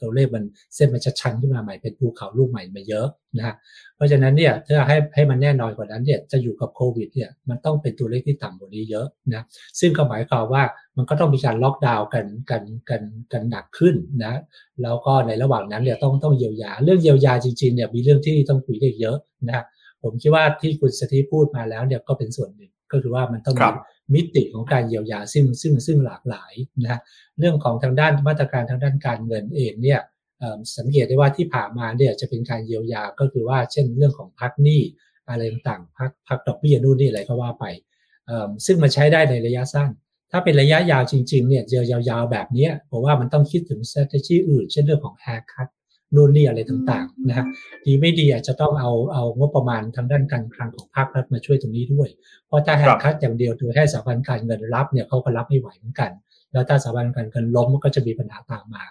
[0.00, 0.44] ตัวเลขมัน
[0.74, 3.06] เส้นมันจะชันขึ้นมาใหม่เป็นภูเขาลูกใหม่มาเยอะ
[3.36, 3.54] นะฮะ
[3.96, 9.42] เพราะฉะนั้นเนี่ยถ้าให้ให้มันแน่นอนกว่านั้นเนี่ยจะอยู่กับโควิดเนี่ยมันต้องเป็นตัวเลขที่ต่ำกว่านี้เยอะนะ
[9.80, 10.62] ซึ่งก็หมายความว่า
[10.96, 13.02] มันก็ต้องมีการล็อกดาวน์กันกันกัน
[13.32, 13.94] กันหนักขึ้น
[14.24, 14.34] นะ
[14.82, 19.16] แล้วก็ในระหว่างนั้นเนี่ยต้องต้องเยียวยา เรื่องเยียวยาจริงๆเนี่ยมีเรื่องที่ต้องคุยได้เยอะ
[19.48, 19.64] นะ
[20.02, 23.68] ผมคิดว่าที่คุณสถีพูดมาแล้วเนี่ยก็เป็นส่วนหนึ่งก็คือว่ามันต้องมี
[24.14, 26.52] มิติของการเยียวยาซึ่งซึ่งซึ่งหลากหลาย
[26.82, 27.00] นะ
[27.38, 30.00] เรื่องของทางด้านมาตรการทางด้านการเงินเองเนี่ย
[30.76, 34.82] สังเกตได้ว่าที่ผ่านมาเนี่ยจะเป็นการเยียวยาก็คือว่าเช่นเรื่องของพักหนี้
[35.28, 37.64] อะไรต่างๆพักพักดอกเบี้ยนู่นนี่อะไรก็ว่าไป
[38.66, 39.90] ซึ่งมันใช้ได้ในระยะสั้น
[40.32, 45.68] ถ้าเป็นระยะยาวจริงๆเนี่ยเยียวยาวๆแบบนี้ผมว่ามันต้องคิดถึง strategy อื่น เช่นเรื่องของ haircut
[46.14, 47.46] นู่นนี่อะไรต่างๆนะฮะ
[47.84, 52.08] ดีไม่ดีอาจจะต้องเอาเอางบประมาณทางด้านการคลังของภาครัฐมาช่วยตรงนี้ด้วย
[52.46, 56.10] เพราะถ้าแฮกคัดอย่างเดียวโดยให้สถาบันการเงินรับเนี่ยเขาก็รับไม่ไหวเหมือนกัน
[56.52, 58.84] แล้วถ้าสถาบันการเงินล้มก็จะมีปัญหาตามมา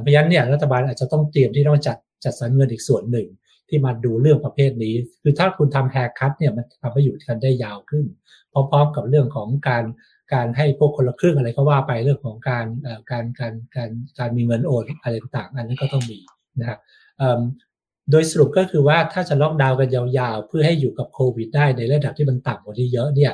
[0.00, 3.28] เพราะฉะนั้นเนี่ยรัฐบาลอาจจะต้องเตรียมที่ต้องจัดจัดสรรเงินอีกส่วนหนึ่ง
[3.68, 8.04] ที่มาดูเรื่องประเภทนี้ คือถ้าคุณทำแฮกคัดเนี่ยมันทำให้อยู่กันได้ยาวขึ้น
[8.52, 9.84] พร้อมๆกับเรื่องของการ
[10.34, 12.66] การให้พวกคนละครึ่งอะไรก็ว่าไปเรื่องของการ
[13.10, 16.18] การการการการมีเงินโอนอะไรต่างอันนั้นก็ต้องมี
[16.60, 16.78] นะ
[18.10, 23.32] โดยสรุปก็คือว่าถ้าจะล็อกดาวน์กันยาวๆ เพื่อให้อยู่กับโควิดได้ในระดับที่มันต่ำกว่านี้เยอะเนี่ย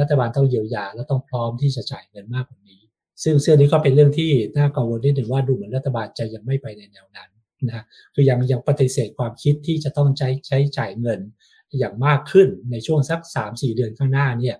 [0.00, 2.80] รัฐบาลต้องเยียวยาและต้องพร้อมที่จะจ่ายเงินมากกว่านี้
[3.22, 7.30] ซึ่งเสื้อนี้ก็เป็นเรื่องที่น่ากังวลนิดหนึ่งว่าดูเหมือนรัฐบาลจะยังไม่ไปในแนวนั้น
[7.68, 7.84] นะ
[8.14, 11.20] คือยังยังปฏิเสธความคิดที่จะต้องใช้ใช้จ่ายเงิน
[11.78, 14.56] อย่างมากขึ้นในช่วงสัก 3-4 เดือนข้างหน้าเนี่ย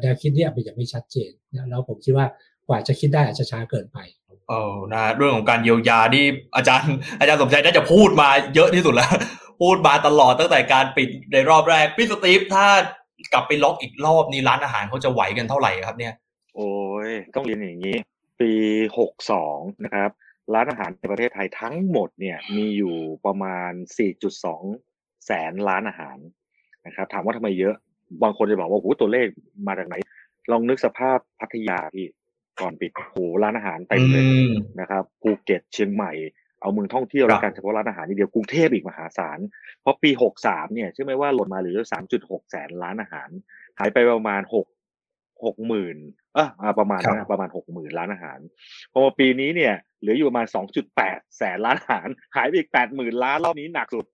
[0.00, 2.26] แนวคิดเนี่ยเป็นยังไม่ชัดเจนนะแล้วผมคิดว่า
[2.68, 3.98] กว่าจะคิดได้อาจจะช้าเกินไป
[4.48, 6.24] เออนะเรื่องของการเยียวยาที่
[6.56, 9.10] อาจารย์ อาจารย์สมชัยน่าจะพูดมาเยอะที่สุดแล้ว
[9.62, 12.66] พูดมาตลอดตั้งแต่การปิดในรอบแรกพี่สตีฟถ้า
[13.32, 16.14] กลับไปล็อกอีกรอบนี้ร้านอาหารเขาจะไหวกันเท่าไหร่ครับเนี่ย
[16.56, 16.70] โอ้
[17.08, 17.96] ยต้องเรียนอย่างนี้
[18.40, 18.52] ปี
[18.98, 20.10] หกสองนะครับ
[20.54, 22.96] ร้านอาหารในประเทศไทยทั้งหมดเนี่ยมีอยู่
[23.26, 23.72] ประมาณ
[24.48, 26.18] 4.2 แสนร้านอาหาร
[26.86, 27.74] นะครับถามว่าทำไมเยอะ
[28.22, 29.26] บางคนจะบอกว่าโอ้โหตัวเลข
[29.66, 29.94] มาจากไหน
[30.50, 32.06] ลองนึกสภาพพัทยาที่
[32.60, 34.24] ก่อนปิดโหร้านอาหารเต็มเลย
[34.80, 36.12] นะครับภูเก็ตเชียงใหม่
[36.60, 39.38] เอาเมืองท่องเที่ยวแล้วกันเฉพาะร้านอาหารนี่เดียวกรุงเทพอีกมหาศาล
[39.82, 43.28] เพราะปีหกสามเนี่ยเชื่อไหมว่าหล่นมาเหลือสามจุดหกแสนร้านอาหาร
[43.78, 44.66] หายไปประมาณหก
[45.44, 45.96] หกหมื่น
[46.34, 48.38] เออประมาณนะประมาณหกหมื่นร้านอาหาร
[48.92, 54.06] พอมาปีนี้เนี่ยเหลืออยู่ประมาณสองจุดแปดแสนร้านอาหาร หายไปอีกแปดหมื่นล้านรอบนี้หนักสุด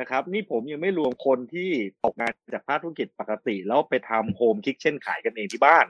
[0.00, 1.70] นะครับ นี่ผมยังไม่รวมคนที่
[2.04, 5.86] ตกงานจากภาคธุรกิจปกติ แล้วไปทำโฮมคิกเช่นขายกันเองที่บ้าน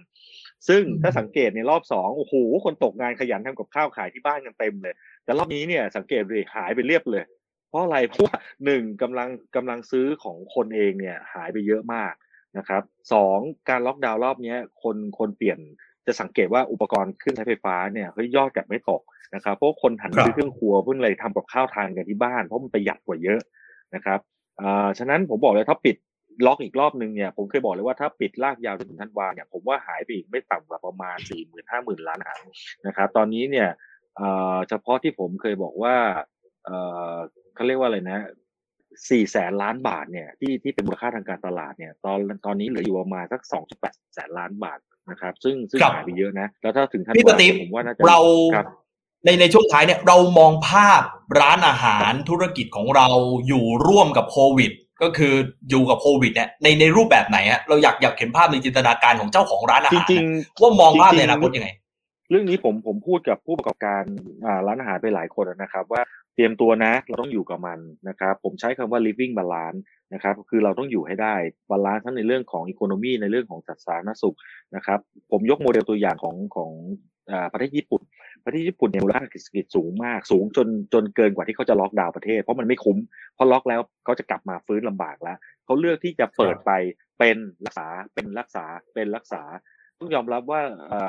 [0.69, 2.35] ซึ่งถ้าสังเกตในรอบสองโอ้โห
[2.65, 4.95] คนตกงานขยันทำกับข้าวขายที่บ้านกันเต็มเลย
[5.25, 7.25] แต่รอบนี้เนี่ยสังเกตเลยหายไปเรียบเลย
[7.69, 8.35] เพราะอะไรเพราะว่า
[8.65, 12.13] หนึ่งกำลังกำลังซื้อของคนเองเนี่ยหายไปเยอะมาก
[12.59, 12.83] นะครับ
[13.13, 13.39] สอง
[13.69, 15.59] การล็อกดาวน์รอบนี้คนคนเปลี่ยน
[16.07, 19.03] จะสังเกตว่าอุปกรณ์เครื่องใช้ไฟฟ้าเนี่ยเฮ้ยยอดกลับไม่ตก
[19.35, 23.41] นะครับเพราะคนหันซื้อเครื่องครัวเพื่ออะไรทำกับข้าวทานกันที่บ้าน เพราะมันประหยัดกว่าเยอะ
[23.95, 24.21] นะครับ
[24.61, 25.97] อ่าฉะนั้นผมบอกเลยถ้าปิด
[26.47, 32.37] ล็อกอีกรอบหนึ่งเนี่ยผมเคยบอกเลยว่าถ้าปิดลากยาวจนถึงธันวาเนี่ยผมว่าหายไปอีกไม่ต่ำกว่าประมาณสี่หมื่นห้าหมื่นล้านอา
[32.87, 33.69] นะครับตอนนี้เนี่ย
[34.69, 35.95] เฉพาะที่ผมเคยบอกว่า
[37.55, 38.19] เขาเรียกว่าอะไรนะ
[39.11, 44.79] สี่แสนล้านบาทเนี่ยที่ที่เป็นมูลค่าทางการตลาดเนี่ยตอนตอนนี้เหลืออยู่ประมาณสักสองจุดแปดแสนล้านบาท
[45.11, 48.21] นะครับ ซึ่งซึ่งหายไปเยอะนะ แล้วถ้าถึงท่านพี่ตีผมว่าน่าจะเรา
[49.25, 51.03] ในในช่วงท้ายเนี่ยเรามองภาพ
[51.41, 53.07] ร้านอาหารธุรกิจของเรา
[53.47, 54.73] อยู่ร่วมกับโควิด
[55.03, 55.35] ก็คือ
[55.71, 60.25] อยู่กับโควิดเนี่ยในในรูปแบบไหนฮะเราอยากอยากเห็นภาพในจินตนาการของเจ้าของร้านอาหารจริง
[60.61, 61.71] ว่ามองภาพในอนาคตยังไง
[62.31, 64.03] เรื่องนี้ผมผมพูดกับผู้ประกอบการ
[64.67, 66.03] ร้านอาหารไปหลายคนนะครับ ว่า
[66.35, 67.79] เตรียมตัวนะเราต้องอยู่กับมัน
[68.09, 69.81] นะครับ ผมใช้คำว่า living balance
[70.15, 71.35] นะครับคือเราต้องอยู่ให้ได้
[71.71, 74.37] balance ทั้งในเรื่องของ economy ในเรื่องของสาธารณสุข
[74.77, 74.99] นะครับ
[75.31, 76.71] ผมยกโมเดลตัวอย่างของของ
[77.53, 78.03] ประเทศญี่ปุ่น
[78.45, 82.99] ประเทศญี่ปุ่นเนี่ยมูลค่าเศรษฐกิจสูงมากสูงจนจนเกินกว่าที่เขาจะล็อกดาวน์ประเทศ เพราะมันไม่คุ้ม
[83.35, 86.71] เพราะล็อกแล้วเขาจะกลับมาฟื้นลำบากแล้วเขาเลือกที่จะเปิดไป
[87.19, 88.65] เป็นรักษาเป็นรักษา
[88.95, 89.43] เป็นรักษา
[89.99, 90.61] ต้องยอมรับว่า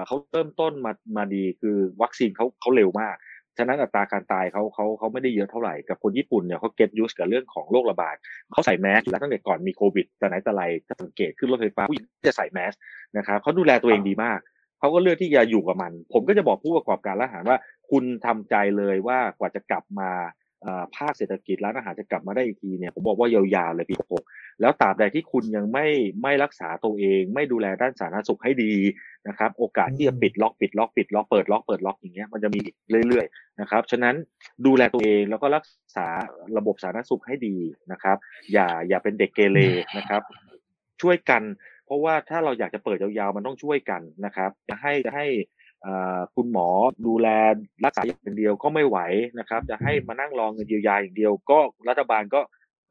[0.07, 3.15] เขาเริ่มต้นมามาดีคือวัคซีนเขาเขาเร็วมาก
[3.57, 8.15] ฉะนั้นอัตราการตายเขาเขาเขาไม่ได้เยอะเท่าไหร่กับคนญี่ปุ่นเนี่ยเขา get used กับเรื่องของโรคระบาด
[8.53, 12.73] เขาใส่แมสอยู่แล้วตั้งแต่ก่อนมีโควิดแต่ไหนแต่ไรถ้าสังเกตขึ้นรถไฟฟ้าผู้หญิงจะใส่แมส
[13.17, 14.39] นะครับเขาดูแลตัวเองดีมาก
[14.81, 17.57] เขาก็เลือกที่จะอยู่กับมัน ผมก็จะบอกผู้ประกอบการร้านอาหารว่า
[17.91, 20.11] คุณทำใจเลยว่ากว่าจะกลับมา
[20.97, 24.23] ภาคเศรษฐกิจร้านอาหารจะกลับมาได้อีกทีเนี่ยผมบอกว่ายาวๆเลยปีหก
[24.61, 25.87] แล้วตราบใดที่คุณยังไม่
[26.21, 28.73] ไม่รักษาตัวเอง ไม่ดูแลด้านสาธารณสุขให้ดี
[29.27, 32.59] นะครับ โอกาสที่จะปิดล็อกปิดล็อกปิดล็อกเปิดล็อกเปิดล็อกอย่างเงี้ยมันจะมี
[33.07, 34.15] เรื่อยๆนะครับฉะนั้น
[34.65, 35.63] ดูแลตัวเองแล้วก็รัก
[35.95, 36.07] ษา
[36.57, 37.57] ระบบสาธารณสุขให้ดี
[37.91, 38.17] นะครับ
[38.53, 39.59] อย่าอย่าเป็นเด็กเกเร
[39.97, 40.21] นะครับ
[41.01, 41.43] ช่วยกัน
[41.91, 45.27] ราะว่าถ้าเราอยากจะเปิดยาวๆ มันต้องช่วยกันนะครับจะให้จะให้
[46.35, 46.67] คุณหมอ
[47.07, 47.27] ดูแล
[47.85, 48.97] รักษาอย่างเดียวก็ไม่ไหว
[49.39, 52.41] นะครับ จะให้มานั่งรองเงินเยียวยาอย่างเดียว ก็รัฐบาลก็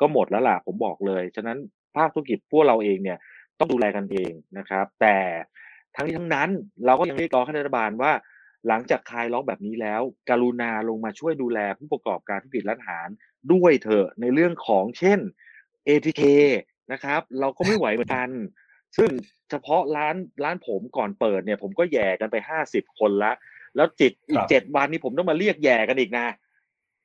[0.01, 1.59] ก็หมดแล้วล่ะผมบอกเลย ฉะนั้น
[1.97, 3.19] ภาคธุรกิจพวกเราเองเนี่ย
[3.59, 5.17] ต้องดูแลกันเองนะครับ แต่
[5.95, 6.51] ทั้งนี้ทั้งนั้น
[6.87, 8.13] เราก็ยังเรียกร้องให้รัฐบาลว่า
[8.69, 13.09] หลังจากคลายล็อกแบบนี้แล้ว กรุณาลงมาช่วยดูแลผู้ประกอบการธุรกิจร้านอาหาร
[13.53, 15.19] ด้วยเถอะในเรื่องของเช่น
[15.89, 16.23] ATK
[16.93, 18.31] นะครับ เราก็ไม่ไหวเหมือนกัน
[18.99, 19.11] ซึ่ง
[19.51, 23.33] เฉพาะร้านร้านผมก่อนเปิดเนี่ย ผมก็แย่กันไปห้าสิบคนละ
[23.77, 26.27] แล้วจิตอีกเจ็ดวันนี้ผมต้องมาเรียกแย่กันอีกนะ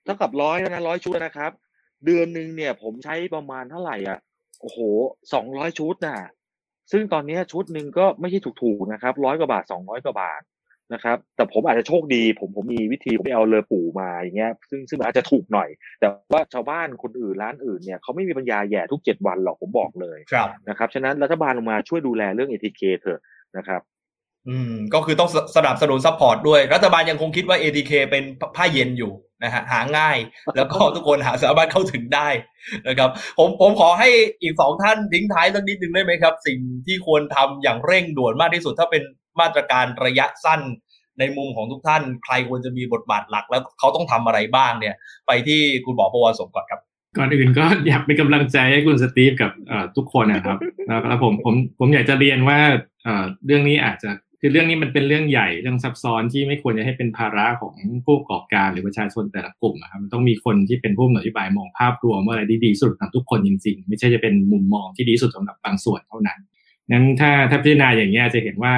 [0.04, 1.52] เท่ากับร้อยนะร้อยชุดนะครับ
[2.06, 4.20] เดือนหนึ่งเนี่ย ผมใช้ประมาณเท่าไหร่อะ
[4.62, 4.80] โอ้โห
[5.34, 6.20] สองร้อยชุดน่ะ
[6.92, 10.42] ซึ่งตอนนี้ชุดหนึ่งก็ไม่ใช่ถูกๆนะครับร้อยกว่าบาทสองร้อยกว่าบาท
[10.94, 15.70] นะครับ แต่ผมอาจจะโชคดี ผมผมมีวิธีผมไปเอาเรือปู่มาอย่างเงี้ยซึ่งซึ่งอาจจะถูกหน่อย
[16.00, 20.20] แต่ว่าชาวบ้านคนอื่นร้านอื่นเนี่ยเขาไม่มีปัญญาแยงทุกเจ็ดวันหรอกผมบอกเลย
[20.70, 23.22] นะครับฉะนั้นรัฐบาลลงมาช่วยดูแลเรื่อง ATK เถอะ
[23.58, 23.82] นะครับ
[24.50, 28.24] อืมก็คือต้องสนับสนุน support ด้วย รัฐบาลยังคงคิดว่า ATK เป็น
[28.56, 29.14] ผ้าเย็นอยู่
[29.44, 30.18] นะฮะหาง่าย
[30.56, 32.30] แล้วก็ทุกคนหาสามารถเข้าถึงได้
[32.88, 33.10] นะครับ
[33.40, 34.10] ผมผมขอให้
[34.42, 39.04] อีกสองท่านทิ้งท้ายสักนิดนึงได้ไหมครับ สิ่งที่ควรทำอย่างเร่งด่วนมากที่สุดถ้าเป็น
[39.40, 40.62] มาตรการระยะสั้น
[41.20, 44.96] ในมุมของทุกท่าน ใครควรจะมีบทบาทหลักแล้วเขาต้องทำอะไรบ้างเนี่ย
[45.28, 46.82] ไปที่คุณบอประวัติสมก่อนครับ
[47.18, 49.52] ก่อนอื่นก็อยากเป็นกำลังใจให้คุณสตีฟกับ
[49.96, 50.58] ทุกคนนะครับ
[51.08, 52.60] แล้วผมผมผมอยากจะเรียนว่า
[53.46, 54.10] เรื่องนี้อาจจะ
[54.42, 57.76] คือเรื่องนี้มันเป็นเรื่องใหญ่เรื่องซับซ้อนที่ไม่ควรจะให้เป็นภาระของ
[58.06, 66.40] ผู้ประกอบการหรือประชาชนแต่ละกลุ่มนะครับมันต้องมีคนที่เป็นผู้กำหนดนโยบายมองภาพรวมว่าอะไรดีดีสุดสำหรับทุกคนจริง ๆ ไม่ใช่จะเป็นมุมมองที่ดีสุดสำหรับบางส่วนเท่านั้น
[66.92, 68.76] นั้นถ้าถ้าพิจารณาอย่างนี้จะเห็นว่า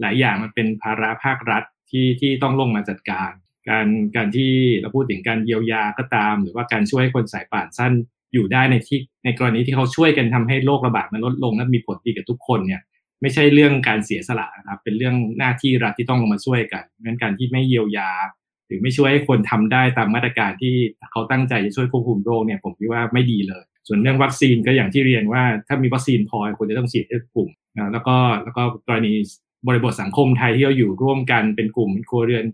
[0.00, 3.30] หลายอย่างมันเป็นภาระภาครัฐที่ที่ต้องลงมาจัดการ
[3.70, 3.86] การ
[4.16, 7.92] การที่เราพูดถึงการเยียวยาก็ตาม หรือว่าการช่วยคนสายป่านสั้น
[8.32, 12.82] อยู่ได้ในที่ในกรณีที่เขาช่วยกันทำให้โรคระบาดมันลดลงและมีผลดีกับทุกคนเนี่ย
[13.22, 18.10] ไม่ใช่เรื่องการเสียสละนะครับ เป็นเรื่องหน้าที่รัฐที่ต้องลงมาช่วยกันงั้นการที่ไม่เยียวยา
[18.66, 20.74] หรือไม่ช่วยให้คนทำได้ตามมาตรการที่
[21.10, 29.12] เขาตั้งใจจะช่วยควบคุมโรคเนี่ยผมคิดว่าไม่ดีเลย ส่วนเรื่องวัคซีนก็อย่างที่เรียนว่าถ้ามีวัคซีนพอควรจะต้องฉีดให้กลุ่มนะแล้วก็แล้วก็กรณี
[29.66, 32.44] บริบทสังคมไทยที่เราอยู่ร่วมกันเป็นกลุ่มครัวเรือน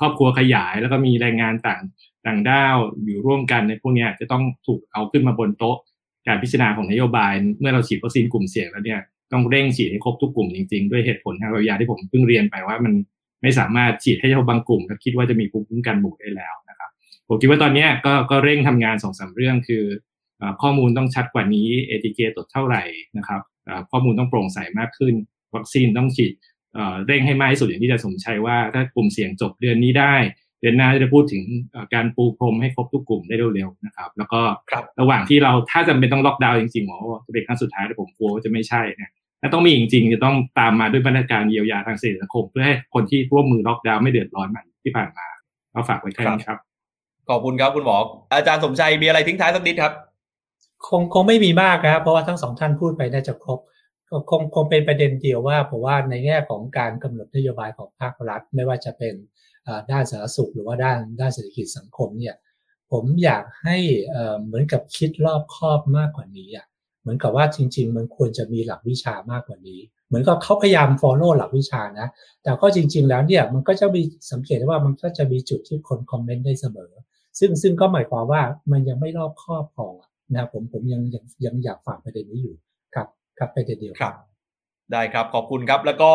[0.00, 1.80] ครอบครัวขยาย แล้วก็มีแรงงานต่าง
[2.26, 5.76] ต่างด้าวอยู่ร่วมกันในพวกนี้จะต้องถูกเอาขึ้นมาบนโต๊ะ
[6.26, 9.00] การพิจารณาของนโยบาย เมื่อเราฉีดวัคซีนกลุ่มเสี่ยงแล้วเนี่ย
[9.32, 12.92] ต้องเร่งฉีดให้ครบทุกกลุ่มจริงๆ ด้วยเหตุผลทางวิทยาที่ผมเพิ่งเรียนไปว่ามัน
[13.42, 16.90] ไม่สามารถฉีดให้เฉพาะบางกลุ่มแล้วคิดว่าจะมีภูมิคุ้มกันหมู่ได้แล้วนะครับ
[17.28, 19.84] ผมคิดว่าตอนนี้ก็ก็เร่งทำงานสองสาเรื่องคือ
[20.62, 22.82] ข้อมูลต้องชัดกว่านี้ ATK ตรวจเท่าไหร่
[23.18, 23.40] นะครับ
[23.90, 25.14] ข้อมูลต้องโปร่งใสมากขึ้น
[25.54, 26.32] วัคซีนต้องฉีด
[27.06, 30.14] เร่งให้มากที่สุดอย่างที่จะสมชัยว่า ถ้ากลุ่มเสี่ยงจบเดือนนี้ได้
[30.60, 31.42] เดือนหน้าจะพูดถึง
[31.94, 34.40] การปูพรมให้ครบทุกกลุ่มได้เร็วๆนะครับ แล้วก็
[35.00, 39.10] ระหว่างที่เราถ้าจำเป็นต้องล็อกดาวน์จริงๆหมอจะเป็นครั้งสุดท้ายแต่ผมกลัวว่าจะไม่ใช่นะ
[39.42, 45.26] ถ้าต้องมีจริงๆจะต้องตามมาด้วยมาตรการเยียวยาทางเศรษฐกิจเพื่อให้คนที่ร่วมมือล็อกดาวน์ไม่เดือดร้อนเหมือนที่ผ่านมา
[45.74, 46.58] ก็ฝากไว้แค่นี้ครับ
[47.28, 47.96] ขอบคุณครับคุณหมอ
[48.32, 49.92] อาจารย์สมชัยมีอะไรทิ้งท้ายสักนิดครับ
[50.88, 53.58] คงคงไม่มีมากครับ เพราะว่าทั้งสองท่านพูดไปน่าจะครบ
[54.30, 59.14] คงคงเป็นประเด็นเดียวว่าผมว่าในแง่ของการกำหนดนโยบายของภาครัฐ ไม่ว่าจะเป็น
[59.90, 62.34] ด้านสาธารณสุขหรือว่าด้านด้านเศรษฐกิจสังคมเนี่ย
[62.90, 63.76] ผมอยากให้
[64.44, 66.66] เหมือนกับคิดรอบคอบมากกว่านี้อะ
[67.00, 72.08] เหมือนกับว่าจริง ๆ มันควรจะมีหลักวิชามากกว่านี้ เหมือนกับเขาพยายาม follow หลักวิชานะ
[72.42, 74.02] แต่ก็จริง ๆ แล้วเนี่ยมันก็จะมี
[74.32, 76.92] สังเกตได้ว่ามันก็จะมีจุดที่คนคอมเมนต์ได้เสมอ
[77.38, 78.42] ซึ่งซึ่งก็หมายความว่า
[78.72, 79.88] มันยังไม่รอบคอบพอ
[80.34, 82.56] นะผมผมยังยังยังอยากฝากประเด็นนี้อยู่
[83.40, 84.14] ครับครับประเด็นเดียวครับ
[84.92, 86.12] ได้ครับขอบคุณครับ แล้วก็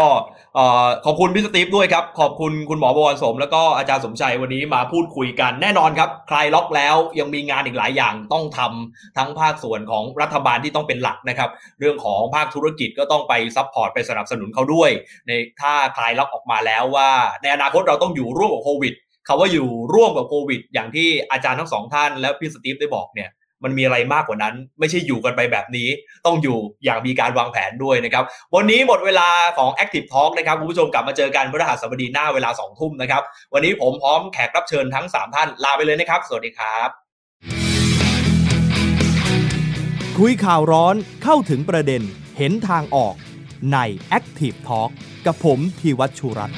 [1.06, 11.50] ขอบคุณพี่สตีฟด้วยครับ ขอบคุณคุณหมอบวรสม แล้วก็อาจารย์สมชัยวันนี้มาพูดคุยกันแน่นอนครับ คลายล็อกแล้วยังมีงานอีกหลายอย่างต้องทำทั้งภาคส่วนของรัฐบาลที่ต้องเป็นหลักนะครับ
[11.80, 14.90] เรื่องของภาคธุรกิจก็ต้องไป support ไปสนับสนุนเขาด้วย
[15.28, 17.12] ในถ้าคลายล็อกออกมาแล้วว่า
[17.42, 18.94] ในอนาคตเราต้องอยู่ร่วมกับโควิด
[19.28, 23.30] คำว่าอยู่ร่วมกับโควิด อย่างที่อาจารย์ทั้งสองท่านและพี่สตีฟได้บอกเนี่ย
[23.64, 25.88] มันมีอะไรมากกว่านั้น ไม่ใช่อยู่กันไปแบบนี้
[26.26, 28.24] ต้องอยู่อย่างมีการวางแผนด้วยนะครับ
[28.56, 36.90] วันนี้หมดเวลาของ Active Talk นะครับคุณผู้ชมกลับมาเจอกันพฤหัสบดีหน้าเวลา2ทุ่มนะครับ วันนี้ผมพร้อมแขกรับเชิญทั้ง 3 ท่านลาไปเลยนะครับ สวัสดีครับ
[40.18, 42.02] คุยข่าวร้อนเข้าถึงประเด็น
[42.38, 43.16] เห็นทางออก
[43.74, 43.78] ใน
[44.18, 44.90] Active Talk
[45.26, 46.58] กับผมพีวัชชุรัตน์